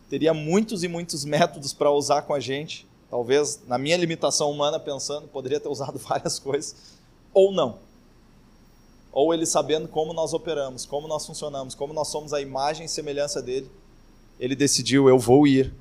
teria 0.10 0.34
muitos 0.34 0.84
e 0.84 0.88
muitos 0.88 1.26
métodos 1.26 1.74
para 1.74 1.92
usar 1.92 2.22
com 2.22 2.34
a 2.34 2.40
gente. 2.40 2.88
Talvez, 3.10 3.60
na 3.68 3.78
minha 3.78 3.98
limitação 3.98 4.50
humana, 4.50 4.80
pensando, 4.80 5.28
poderia 5.28 5.60
ter 5.60 5.68
usado 5.68 6.00
várias 6.00 6.40
coisas, 6.40 6.97
ou 7.38 7.52
não. 7.52 7.78
Ou 9.12 9.32
ele 9.32 9.46
sabendo 9.46 9.88
como 9.88 10.12
nós 10.12 10.34
operamos, 10.34 10.88
como 10.88 11.08
nós 11.08 11.24
funcionamos, 11.24 11.76
como 11.76 11.94
nós 11.94 12.08
somos 12.08 12.34
a 12.34 12.42
imagem 12.42 12.88
e 12.88 12.90
semelhança 12.90 13.44
dele, 13.44 13.70
ele 14.40 14.56
decidiu: 14.56 15.08
eu 15.08 15.20
vou 15.20 15.46
ir 15.46 15.72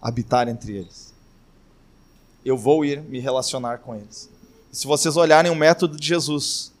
habitar 0.00 0.48
entre 0.48 0.74
eles. 0.74 1.12
Eu 2.42 2.56
vou 2.56 2.82
ir 2.82 3.02
me 3.02 3.20
relacionar 3.20 3.78
com 3.78 3.94
eles. 3.94 4.28
E 4.72 4.76
se 4.76 4.86
vocês 4.86 5.14
olharem 5.14 5.52
o 5.52 5.54
método 5.54 6.00
de 6.00 6.08
Jesus, 6.08 6.72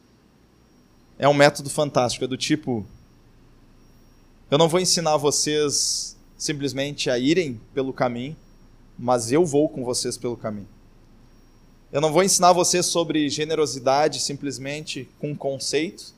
é 1.18 1.28
um 1.28 1.34
método 1.34 1.68
fantástico, 1.68 2.24
é 2.24 2.28
do 2.28 2.38
tipo: 2.38 2.86
eu 4.50 4.56
não 4.56 4.68
vou 4.68 4.80
ensinar 4.80 5.18
vocês 5.18 6.16
simplesmente 6.38 7.10
a 7.10 7.18
irem 7.18 7.60
pelo 7.74 7.92
caminho, 7.92 8.34
mas 8.98 9.30
eu 9.30 9.44
vou 9.44 9.68
com 9.68 9.84
vocês 9.84 10.16
pelo 10.16 10.38
caminho. 10.38 10.68
Eu 11.92 12.00
não 12.00 12.10
vou 12.10 12.22
ensinar 12.22 12.54
vocês 12.54 12.86
sobre 12.86 13.28
generosidade 13.28 14.18
simplesmente 14.18 15.06
com 15.20 15.36
conceito. 15.36 16.14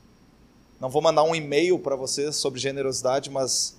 Não 0.79 0.89
vou 0.89 1.01
mandar 1.01 1.23
um 1.23 1.35
e-mail 1.35 1.77
para 1.77 1.97
vocês 1.97 2.37
sobre 2.37 2.61
generosidade, 2.61 3.29
mas 3.29 3.75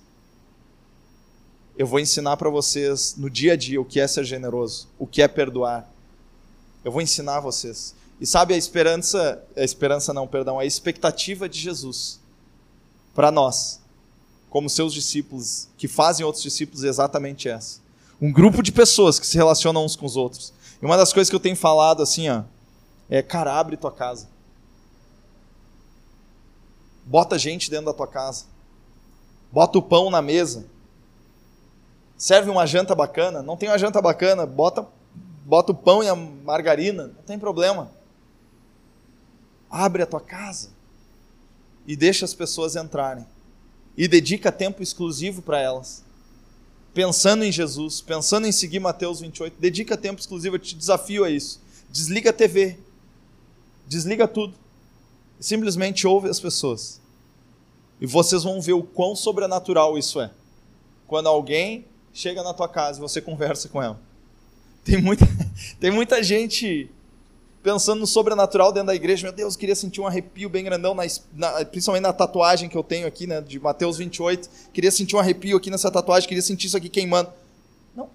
eu 1.75 1.87
vou 1.87 1.99
ensinar 1.99 2.37
para 2.37 2.51
vocês 2.51 3.15
no 3.17 3.31
dia 3.31 3.55
a 3.55 3.57
dia 3.57 3.81
o 3.81 3.85
que 3.85 3.99
é 3.99 4.07
ser 4.07 4.25
generoso, 4.25 4.89
o 4.99 5.07
que 5.07 5.23
é 5.23 5.29
perdoar. 5.29 5.91
Eu 6.85 6.93
vou 6.93 7.01
ensinar 7.01 7.41
vocês. 7.41 7.95
E 8.21 8.27
sabe 8.27 8.53
a 8.53 8.59
esperança, 8.59 9.43
a 9.57 9.65
esperança 9.65 10.13
não, 10.13 10.29
perdão, 10.29 10.59
a 10.59 10.67
expectativa 10.67 11.49
de 11.49 11.59
Jesus 11.59 12.21
para 13.15 13.31
nós, 13.31 13.81
como 14.51 14.69
seus 14.69 14.93
discípulos, 14.93 15.69
que 15.79 15.89
fazem 15.89 16.27
outros 16.27 16.43
discípulos, 16.43 16.85
é 16.85 16.89
exatamente 16.89 17.49
essa. 17.49 17.81
Um 18.21 18.31
grupo 18.31 18.63
de 18.63 18.71
pessoas 18.71 19.19
que 19.19 19.27
se 19.27 19.39
relacionam 19.39 19.83
uns 19.83 19.97
com 19.97 20.05
os 20.05 20.17
outros. 20.17 20.53
E 20.81 20.85
uma 20.85 20.97
das 20.97 21.13
coisas 21.13 21.31
que 21.31 21.37
eu 21.37 21.41
tenho 21.41 21.57
falado 21.57 22.03
assim, 22.03 22.29
ó, 22.29 22.43
é, 23.09 23.23
cara, 23.23 23.59
abre 23.59 23.77
tua 23.77 23.93
casa. 23.93 24.29
Bota 27.05 27.39
gente 27.39 27.71
dentro 27.71 27.87
da 27.87 27.95
tua 27.95 28.07
casa. 28.07 28.45
Bota 29.53 29.79
o 29.79 29.83
pão 29.83 30.11
na 30.11 30.21
mesa 30.21 30.67
serve 32.17 32.51
uma 32.51 32.67
janta 32.67 32.95
bacana, 32.95 33.43
não 33.43 33.57
tem 33.57 33.69
uma 33.69 33.79
janta 33.79 34.01
bacana, 34.01 34.47
bota, 34.47 34.87
bota 35.45 35.73
o 35.73 35.75
pão 35.75 36.03
e 36.03 36.09
a 36.09 36.15
margarina, 36.15 37.09
não 37.09 37.23
tem 37.23 37.39
problema. 37.39 37.91
Abre 39.71 40.03
a 40.03 40.07
tua 40.07 40.21
casa 40.21 40.71
e 41.87 41.95
deixa 41.97 42.25
as 42.25 42.35
pessoas 42.35 42.77
entrarem. 42.77 43.27
E 43.97 44.07
dedica 44.07 44.53
tempo 44.53 44.83
exclusivo 44.83 45.43
para 45.43 45.59
elas. 45.59 46.05
Pensando 46.97 47.45
em 47.45 47.53
Jesus, 47.53 48.01
pensando 48.01 48.47
em 48.47 48.53
seguir 48.53 48.81
Mateus 48.81 49.21
28, 49.21 49.59
dedica 49.61 49.99
tempo 49.99 50.19
exclusivo, 50.19 50.57
eu 50.57 50.59
te 50.59 50.75
desafio 50.75 51.25
a 51.25 51.31
isso. 51.31 51.61
Desliga 51.91 52.31
a 52.31 52.33
TV, 52.33 52.79
desliga 53.87 54.27
tudo. 54.27 54.55
Simplesmente 55.39 56.07
ouve 56.07 56.31
as 56.31 56.41
pessoas. 56.41 56.99
E 58.01 58.07
vocês 58.07 58.45
vão 58.45 58.63
ver 58.63 58.73
o 58.73 58.83
quão 58.83 59.15
sobrenatural 59.15 59.99
isso 59.99 60.19
é. 60.19 60.31
Quando 61.07 61.27
alguém 61.27 61.85
chega 62.15 62.43
na 62.43 62.55
tua 62.55 62.67
casa 62.67 62.99
e 62.99 63.03
você 63.03 63.21
conversa 63.21 63.69
com 63.69 63.83
ela. 63.83 64.01
Tem 64.83 64.97
muita, 64.97 65.27
tem 65.79 65.91
muita 65.91 66.23
gente 66.23 66.91
pensando 67.67 67.99
no 67.99 68.07
sobrenatural 68.07 68.71
dentro 68.71 68.87
da 68.87 68.95
igreja. 68.95 69.25
Meu 69.25 69.33
Deus, 69.33 69.57
queria 69.57 69.75
sentir 69.75 70.01
um 70.01 70.07
arrepio 70.07 70.49
bem 70.49 70.63
grandão, 70.63 70.95
na, 70.95 71.03
na, 71.33 71.65
principalmente 71.65 72.05
na 72.05 72.13
tatuagem 72.13 72.69
que 72.69 72.77
eu 72.79 72.85
tenho 72.85 73.09
aqui, 73.09 73.27
né, 73.27 73.41
de 73.41 73.59
Mateus 73.59 73.99
28. 73.99 74.49
Queria 74.73 74.93
sentir 74.93 75.17
um 75.17 75.19
arrepio 75.19 75.57
aqui 75.57 75.69
nessa 75.69 75.91
tatuagem, 75.91 76.29
queria 76.29 76.43
sentir 76.43 76.69
isso 76.69 76.77
aqui 76.77 76.89
queimando. 76.89 77.29
Não. 77.93 78.09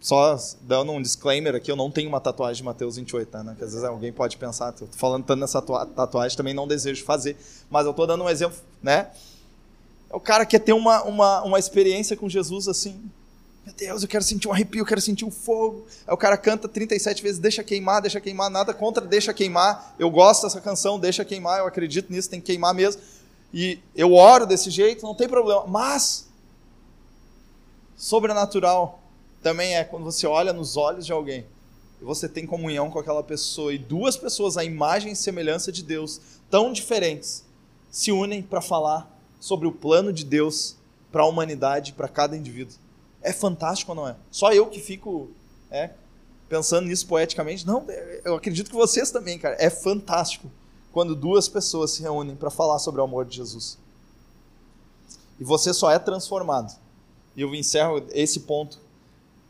só 0.00 0.36
dando 0.62 0.90
um 0.90 1.00
disclaimer 1.00 1.54
aqui, 1.54 1.70
eu 1.70 1.76
não 1.76 1.88
tenho 1.88 2.08
uma 2.08 2.20
tatuagem 2.20 2.56
de 2.56 2.64
Mateus 2.64 2.96
28, 2.96 3.28
tá, 3.28 3.44
né? 3.44 3.54
Que 3.56 3.62
às 3.62 3.70
vezes 3.70 3.84
alguém 3.84 4.12
pode 4.12 4.36
pensar, 4.36 4.72
tô 4.72 4.88
falando 4.90 5.24
tanto 5.24 5.38
nessa 5.38 5.62
tatuagem, 5.62 6.36
também 6.36 6.52
não 6.52 6.66
desejo 6.66 7.04
fazer, 7.04 7.36
mas 7.70 7.86
eu 7.86 7.94
tô 7.94 8.04
dando 8.08 8.24
um 8.24 8.28
exemplo, 8.28 8.58
né? 8.82 9.12
O 10.10 10.18
cara 10.18 10.44
quer 10.44 10.58
ter 10.58 10.72
uma, 10.72 11.04
uma, 11.04 11.44
uma 11.44 11.58
experiência 11.60 12.16
com 12.16 12.28
Jesus 12.28 12.66
assim, 12.66 13.08
meu 13.66 13.74
Deus, 13.74 14.02
eu 14.02 14.08
quero 14.08 14.22
sentir 14.22 14.46
um 14.46 14.52
arrepio, 14.52 14.82
eu 14.82 14.86
quero 14.86 15.00
sentir 15.00 15.24
um 15.24 15.30
fogo. 15.30 15.86
Aí 16.06 16.14
o 16.14 16.16
cara 16.16 16.36
canta 16.36 16.68
37 16.68 17.20
vezes, 17.20 17.40
deixa 17.40 17.64
queimar, 17.64 18.00
deixa 18.00 18.20
queimar, 18.20 18.48
nada 18.48 18.72
contra, 18.72 19.04
deixa 19.04 19.34
queimar. 19.34 19.96
Eu 19.98 20.08
gosto 20.08 20.44
dessa 20.44 20.60
canção, 20.60 21.00
deixa 21.00 21.24
queimar, 21.24 21.58
eu 21.58 21.66
acredito 21.66 22.12
nisso, 22.12 22.30
tem 22.30 22.40
que 22.40 22.46
queimar 22.46 22.72
mesmo. 22.72 23.02
E 23.52 23.80
eu 23.92 24.14
oro 24.14 24.46
desse 24.46 24.70
jeito, 24.70 25.04
não 25.04 25.16
tem 25.16 25.28
problema. 25.28 25.66
Mas, 25.66 26.28
sobrenatural 27.96 29.02
também 29.42 29.74
é 29.74 29.82
quando 29.82 30.04
você 30.04 30.28
olha 30.28 30.52
nos 30.52 30.76
olhos 30.76 31.04
de 31.04 31.10
alguém 31.10 31.44
e 32.00 32.04
você 32.04 32.28
tem 32.28 32.46
comunhão 32.46 32.88
com 32.88 33.00
aquela 33.00 33.22
pessoa 33.22 33.74
e 33.74 33.78
duas 33.78 34.16
pessoas, 34.16 34.56
a 34.56 34.62
imagem 34.62 35.10
e 35.10 35.16
semelhança 35.16 35.72
de 35.72 35.82
Deus, 35.82 36.20
tão 36.48 36.72
diferentes, 36.72 37.44
se 37.90 38.12
unem 38.12 38.42
para 38.42 38.60
falar 38.60 39.10
sobre 39.40 39.66
o 39.66 39.72
plano 39.72 40.12
de 40.12 40.24
Deus 40.24 40.76
para 41.10 41.22
a 41.22 41.26
humanidade, 41.26 41.94
para 41.94 42.06
cada 42.06 42.36
indivíduo. 42.36 42.85
É 43.26 43.32
fantástico 43.32 43.90
ou 43.90 43.96
não 43.96 44.06
é? 44.06 44.14
Só 44.30 44.52
eu 44.52 44.66
que 44.66 44.78
fico 44.78 45.28
é, 45.68 45.90
pensando 46.48 46.86
nisso 46.86 47.08
poeticamente. 47.08 47.66
Não, 47.66 47.84
eu 48.24 48.36
acredito 48.36 48.70
que 48.70 48.76
vocês 48.76 49.10
também, 49.10 49.36
cara. 49.36 49.56
É 49.58 49.68
fantástico 49.68 50.48
quando 50.92 51.16
duas 51.16 51.48
pessoas 51.48 51.90
se 51.90 52.02
reúnem 52.02 52.36
para 52.36 52.50
falar 52.50 52.78
sobre 52.78 53.00
o 53.00 53.04
amor 53.04 53.24
de 53.24 53.36
Jesus. 53.36 53.78
E 55.40 55.44
você 55.44 55.74
só 55.74 55.90
é 55.90 55.98
transformado. 55.98 56.72
E 57.34 57.42
eu 57.42 57.52
encerro 57.52 58.06
esse 58.12 58.40
ponto 58.40 58.78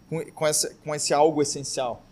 com, 0.09 0.25
com, 0.33 0.45
com 0.83 0.95
esse 0.95 1.13
algo 1.13 1.43
essencial. 1.43 2.03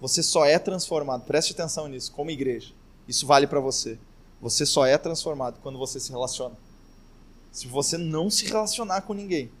Você 0.00 0.24
só 0.24 0.44
é 0.44 0.58
transformado, 0.58 1.24
preste 1.24 1.52
atenção 1.52 1.86
nisso, 1.86 2.10
como 2.10 2.32
igreja. 2.32 2.72
Isso 3.06 3.28
vale 3.28 3.46
para 3.46 3.60
você. 3.60 3.96
Você 4.40 4.66
só 4.66 4.84
é 4.84 4.98
transformado 4.98 5.60
quando 5.62 5.78
você 5.78 6.00
se 6.00 6.10
relaciona. 6.10 6.56
Se 7.52 7.68
você 7.68 7.96
não 7.96 8.28
se 8.28 8.44
relacionar 8.46 9.02
com 9.02 9.14
ninguém, 9.14 9.52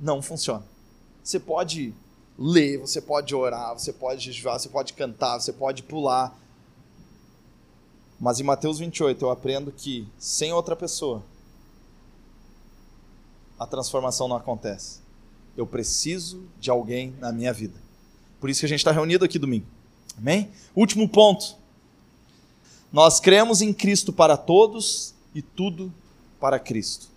não 0.00 0.22
funciona. 0.22 0.64
Você 1.22 1.38
pode 1.38 1.94
ler, 2.38 2.78
você 2.78 3.00
pode 3.00 3.34
orar, 3.34 3.78
você 3.78 3.92
pode 3.92 4.24
jejuar, 4.32 4.58
você 4.58 4.68
pode 4.68 4.94
cantar, 4.94 5.38
você 5.38 5.52
pode 5.52 5.82
pular. 5.82 6.36
Mas 8.18 8.40
em 8.40 8.42
Mateus 8.42 8.78
28 8.78 9.24
eu 9.24 9.30
aprendo 9.30 9.70
que 9.70 10.08
sem 10.18 10.52
outra 10.52 10.74
pessoa 10.74 11.22
a 13.58 13.66
transformação 13.66 14.26
não 14.26 14.36
acontece. 14.36 15.00
Eu 15.54 15.66
preciso 15.66 16.48
de 16.58 16.70
alguém 16.70 17.14
na 17.18 17.30
minha 17.30 17.52
vida. 17.52 17.74
Por 18.40 18.48
isso 18.48 18.60
que 18.60 18.66
a 18.66 18.68
gente 18.68 18.78
está 18.78 18.90
reunido 18.90 19.22
aqui 19.22 19.38
domingo. 19.38 19.66
Amém? 20.16 20.50
Último 20.74 21.06
ponto. 21.06 21.56
Nós 22.90 23.20
cremos 23.20 23.60
em 23.60 23.72
Cristo 23.72 24.14
para 24.14 24.36
todos 24.36 25.14
e 25.34 25.42
tudo 25.42 25.92
para 26.40 26.58
Cristo. 26.58 27.08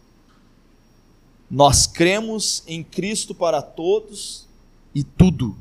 Nós 1.53 1.85
cremos 1.85 2.63
em 2.65 2.83
Cristo 2.83 3.35
para 3.35 3.61
todos 3.61 4.47
e 4.95 5.03
tudo 5.03 5.55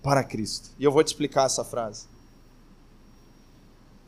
para 0.00 0.22
Cristo. 0.22 0.70
E 0.78 0.84
eu 0.84 0.92
vou 0.92 1.02
te 1.02 1.08
explicar 1.08 1.46
essa 1.46 1.64
frase. 1.64 2.06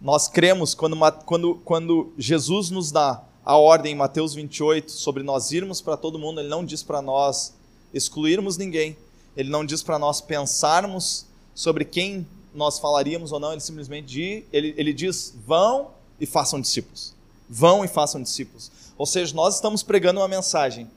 Nós 0.01 0.29
cremos 0.29 0.77
quando, 0.77 0.97
quando, 1.25 1.55
quando 1.65 2.13
Jesus 2.17 2.71
nos 2.71 2.93
dá 2.93 3.21
a 3.45 3.57
ordem 3.57 3.95
em 3.95 3.97
Mateus 3.97 4.33
28 4.33 4.93
sobre 4.93 5.25
nós 5.25 5.51
irmos 5.51 5.81
para 5.81 5.97
todo 5.97 6.21
mundo, 6.21 6.39
ele 6.39 6.49
não 6.49 6.65
diz 6.65 6.85
para 6.85 7.03
nós 7.03 7.53
excluirmos 7.93 8.57
ninguém, 8.57 8.97
ele 9.37 9.51
não 9.51 9.65
diz 9.65 9.83
para 9.83 9.99
nós 9.99 10.21
pensarmos 10.21 11.27
sobre 11.53 11.85
quem 11.85 12.25
nós 12.55 12.79
falaríamos 12.79 13.33
ou 13.33 13.41
não, 13.41 13.51
ele 13.51 13.61
simplesmente 13.61 14.07
diz, 14.07 14.45
ele, 14.53 14.73
ele 14.77 14.93
diz: 14.93 15.35
vão 15.45 15.91
e 16.21 16.27
façam 16.27 16.61
discípulos. 16.61 17.13
Vão 17.51 17.85
e 17.85 17.89
façam 17.89 18.23
discípulos. 18.23 18.71
Ou 18.97 19.05
seja, 19.05 19.35
nós 19.35 19.57
estamos 19.57 19.83
pregando 19.83 20.21
uma 20.21 20.29
mensagem 20.29 20.89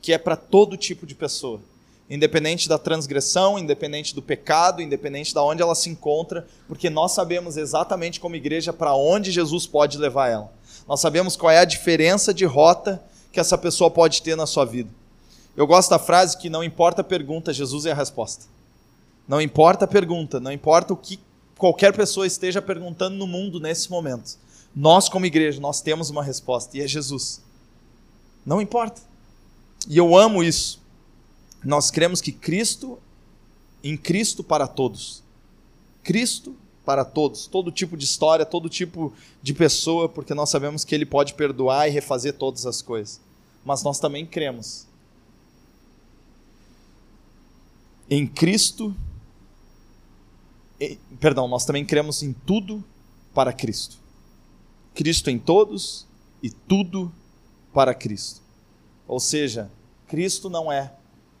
que 0.00 0.12
é 0.12 0.18
para 0.18 0.36
todo 0.36 0.76
tipo 0.76 1.06
de 1.06 1.14
pessoa, 1.14 1.60
independente 2.08 2.68
da 2.68 2.78
transgressão, 2.78 3.58
independente 3.58 4.14
do 4.14 4.22
pecado, 4.22 4.80
independente 4.80 5.32
de 5.32 5.38
onde 5.38 5.62
ela 5.62 5.74
se 5.74 5.90
encontra, 5.90 6.46
porque 6.66 6.88
nós 6.88 7.12
sabemos 7.12 7.56
exatamente 7.56 8.20
como 8.20 8.36
igreja 8.36 8.72
para 8.72 8.94
onde 8.94 9.30
Jesus 9.30 9.66
pode 9.66 9.98
levar 9.98 10.28
ela. 10.28 10.52
Nós 10.86 11.00
sabemos 11.00 11.36
qual 11.36 11.50
é 11.50 11.58
a 11.58 11.64
diferença 11.64 12.32
de 12.32 12.44
rota 12.44 13.02
que 13.30 13.40
essa 13.40 13.58
pessoa 13.58 13.90
pode 13.90 14.22
ter 14.22 14.36
na 14.36 14.46
sua 14.46 14.64
vida. 14.64 14.90
Eu 15.56 15.66
gosto 15.66 15.90
da 15.90 15.98
frase 15.98 16.38
que 16.38 16.48
não 16.48 16.64
importa 16.64 17.02
a 17.02 17.04
pergunta, 17.04 17.52
Jesus 17.52 17.84
é 17.84 17.92
a 17.92 17.94
resposta. 17.94 18.46
Não 19.26 19.40
importa 19.40 19.84
a 19.84 19.88
pergunta, 19.88 20.40
não 20.40 20.50
importa 20.50 20.94
o 20.94 20.96
que 20.96 21.20
qualquer 21.58 21.92
pessoa 21.92 22.26
esteja 22.26 22.62
perguntando 22.62 23.16
no 23.16 23.26
mundo 23.26 23.60
nesse 23.60 23.90
momento. 23.90 24.38
Nós, 24.74 25.08
como 25.08 25.26
igreja, 25.26 25.60
nós 25.60 25.82
temos 25.82 26.08
uma 26.08 26.22
resposta 26.22 26.76
e 26.76 26.80
é 26.80 26.86
Jesus. 26.86 27.42
Não 28.46 28.62
importa. 28.62 29.02
E 29.88 29.96
eu 29.96 30.16
amo 30.16 30.44
isso. 30.44 30.80
Nós 31.64 31.90
cremos 31.90 32.20
que 32.20 32.30
Cristo, 32.30 32.98
em 33.82 33.96
Cristo 33.96 34.44
para 34.44 34.68
todos. 34.68 35.22
Cristo 36.04 36.54
para 36.84 37.04
todos, 37.04 37.46
todo 37.46 37.72
tipo 37.72 37.96
de 37.96 38.04
história, 38.04 38.46
todo 38.46 38.68
tipo 38.68 39.12
de 39.42 39.52
pessoa, 39.52 40.08
porque 40.08 40.32
nós 40.32 40.48
sabemos 40.48 40.84
que 40.84 40.94
Ele 40.94 41.04
pode 41.04 41.34
perdoar 41.34 41.88
e 41.88 41.90
refazer 41.90 42.34
todas 42.34 42.64
as 42.64 42.80
coisas. 42.80 43.20
Mas 43.64 43.82
nós 43.82 43.98
também 43.98 44.24
cremos 44.24 44.86
em 48.10 48.26
Cristo, 48.26 48.94
em, 50.80 50.98
perdão, 51.20 51.46
nós 51.46 51.66
também 51.66 51.84
cremos 51.84 52.22
em 52.22 52.32
tudo 52.32 52.82
para 53.34 53.52
Cristo. 53.52 53.98
Cristo 54.94 55.28
em 55.30 55.38
todos 55.38 56.06
e 56.42 56.48
tudo 56.50 57.12
para 57.72 57.94
Cristo. 57.94 58.40
Ou 59.06 59.20
seja, 59.20 59.70
Cristo 60.08 60.48
não 60.48 60.72
é 60.72 60.90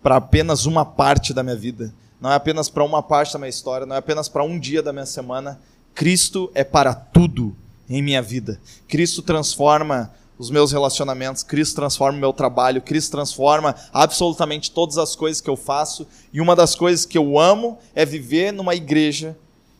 para 0.02 0.16
apenas 0.16 0.66
uma 0.66 0.84
parte 0.84 1.32
da 1.32 1.42
minha 1.42 1.56
vida, 1.56 1.92
não 2.20 2.30
é 2.30 2.34
apenas 2.34 2.68
para 2.68 2.84
uma 2.84 3.02
parte 3.02 3.32
da 3.32 3.38
minha 3.38 3.48
história, 3.48 3.86
não 3.86 3.96
é 3.96 3.98
apenas 3.98 4.28
para 4.28 4.44
um 4.44 4.58
dia 4.58 4.82
da 4.82 4.92
minha 4.92 5.06
semana. 5.06 5.58
Cristo 5.94 6.50
é 6.54 6.62
para 6.62 6.94
tudo 6.94 7.56
em 7.88 8.02
minha 8.02 8.20
vida. 8.20 8.60
Cristo 8.86 9.22
transforma 9.22 10.12
os 10.38 10.50
meus 10.50 10.70
relacionamentos, 10.70 11.42
Cristo 11.42 11.76
transforma 11.76 12.16
o 12.16 12.20
meu 12.20 12.32
trabalho, 12.32 12.82
Cristo 12.82 13.12
transforma 13.12 13.74
absolutamente 13.92 14.70
todas 14.70 14.98
as 14.98 15.16
coisas 15.16 15.40
que 15.40 15.50
eu 15.50 15.56
faço. 15.56 16.06
E 16.32 16.40
uma 16.40 16.54
das 16.54 16.74
coisas 16.74 17.06
que 17.06 17.18
eu 17.18 17.38
amo 17.38 17.78
é 17.94 18.04
viver 18.04 18.52
numa 18.52 18.74
igreja 18.74 19.36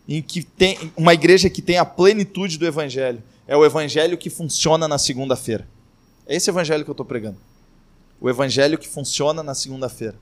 em 0.08 0.22
que 0.22 0.42
tem 0.42 0.90
uma 0.96 1.12
igreja 1.12 1.50
que 1.50 1.60
tem 1.60 1.76
a 1.76 1.84
plenitude 1.84 2.58
do 2.58 2.66
evangelho. 2.66 3.22
É 3.46 3.56
o 3.56 3.64
evangelho 3.64 4.16
que 4.16 4.30
funciona 4.30 4.88
na 4.88 4.96
segunda-feira. 4.96 5.68
É 6.26 6.34
esse 6.34 6.50
evangelho 6.50 6.84
que 6.84 6.90
eu 6.90 6.92
estou 6.92 7.06
pregando 7.06 7.47
o 8.20 8.28
evangelho 8.28 8.78
que 8.78 8.88
funciona 8.88 9.42
na 9.42 9.54
segunda-feira. 9.54 10.16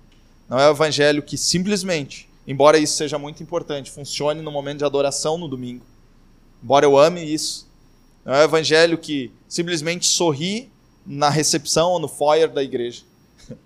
Não 0.49 0.59
é 0.59 0.69
o 0.69 0.73
evangelho 0.73 1.23
que 1.23 1.37
simplesmente, 1.37 2.29
embora 2.47 2.79
isso 2.79 2.97
seja 2.97 3.19
muito 3.19 3.43
importante, 3.43 3.91
funcione 3.91 4.43
no 4.43 4.53
momento 4.53 4.79
de 4.79 4.85
adoração 4.85 5.37
no 5.39 5.49
domingo. 5.49 5.85
Embora 6.63 6.87
eu 6.87 6.99
ame 6.99 7.23
isso. 7.23 7.67
Não 8.25 8.35
é 8.35 8.41
o 8.41 8.45
evangelho 8.45 8.99
que 8.99 9.31
simplesmente 9.49 10.07
sorri 10.07 10.71
na 11.07 11.31
recepção 11.31 11.91
ou 11.91 12.01
no 12.01 12.09
foyer 12.09 12.51
da 12.51 12.63
igreja. 12.63 13.03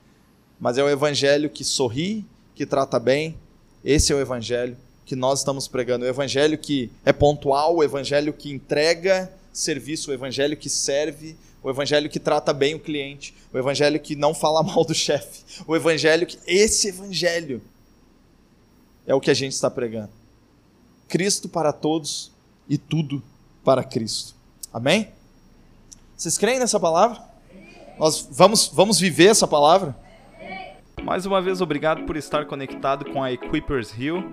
Mas 0.61 0.79
é 0.79 0.85
o 0.85 0.89
evangelho 0.89 1.49
que 1.49 1.65
sorri, 1.65 2.25
que 2.55 2.67
trata 2.67 2.99
bem. 2.99 3.37
Esse 3.85 4.13
é 4.13 4.17
o 4.17 4.21
evangelho 4.21 4.77
que 5.07 5.17
nós 5.17 5.41
estamos 5.41 5.67
pregando. 5.67 6.05
O 6.05 6.09
evangelho 6.09 6.57
que 6.57 6.91
é 7.05 7.13
pontual, 7.13 7.77
o 7.77 7.83
evangelho 7.83 8.33
que 8.33 8.51
entrega 8.51 9.33
serviço, 9.53 10.11
o 10.11 10.15
evangelho 10.15 10.57
que 10.57 10.69
serve, 10.69 11.37
o 11.63 11.71
evangelho 11.71 12.09
que 12.09 12.19
trata 12.19 12.53
bem 12.53 12.75
o 12.75 12.81
cliente, 12.81 13.35
o 13.53 13.59
evangelho 13.59 13.99
que 14.01 14.17
não 14.17 14.35
fala 14.35 14.63
mal 14.65 14.85
do 14.85 14.95
chefe, 14.95 15.43
o 15.67 15.77
evangelho 15.77 16.27
que. 16.27 16.39
Esse 16.47 16.89
evangelho 16.89 17.63
é 19.07 19.15
o 19.15 19.21
que 19.21 19.31
a 19.31 19.35
gente 19.35 19.53
está 19.53 19.71
pregando. 19.71 20.11
Cristo 21.09 21.49
para 21.49 21.73
todos 21.73 22.31
e 22.69 22.79
tudo 22.79 23.23
para 23.65 23.83
Cristo. 23.83 24.35
Amém? 24.73 25.09
Vocês 26.17 26.39
creem 26.39 26.59
nessa 26.59 26.79
palavra? 26.79 27.21
Nós 27.99 28.29
vamos, 28.31 28.69
vamos 28.69 28.99
viver 28.99 29.27
essa 29.27 29.47
palavra? 29.47 29.97
Mais 31.03 31.25
uma 31.27 31.41
vez, 31.41 31.61
obrigado 31.61 32.05
por 32.05 32.17
estar 32.17 32.47
conectado 32.47 33.11
com 33.11 33.23
a 33.23 33.33
Equippers 33.33 33.93
Hill. 33.97 34.33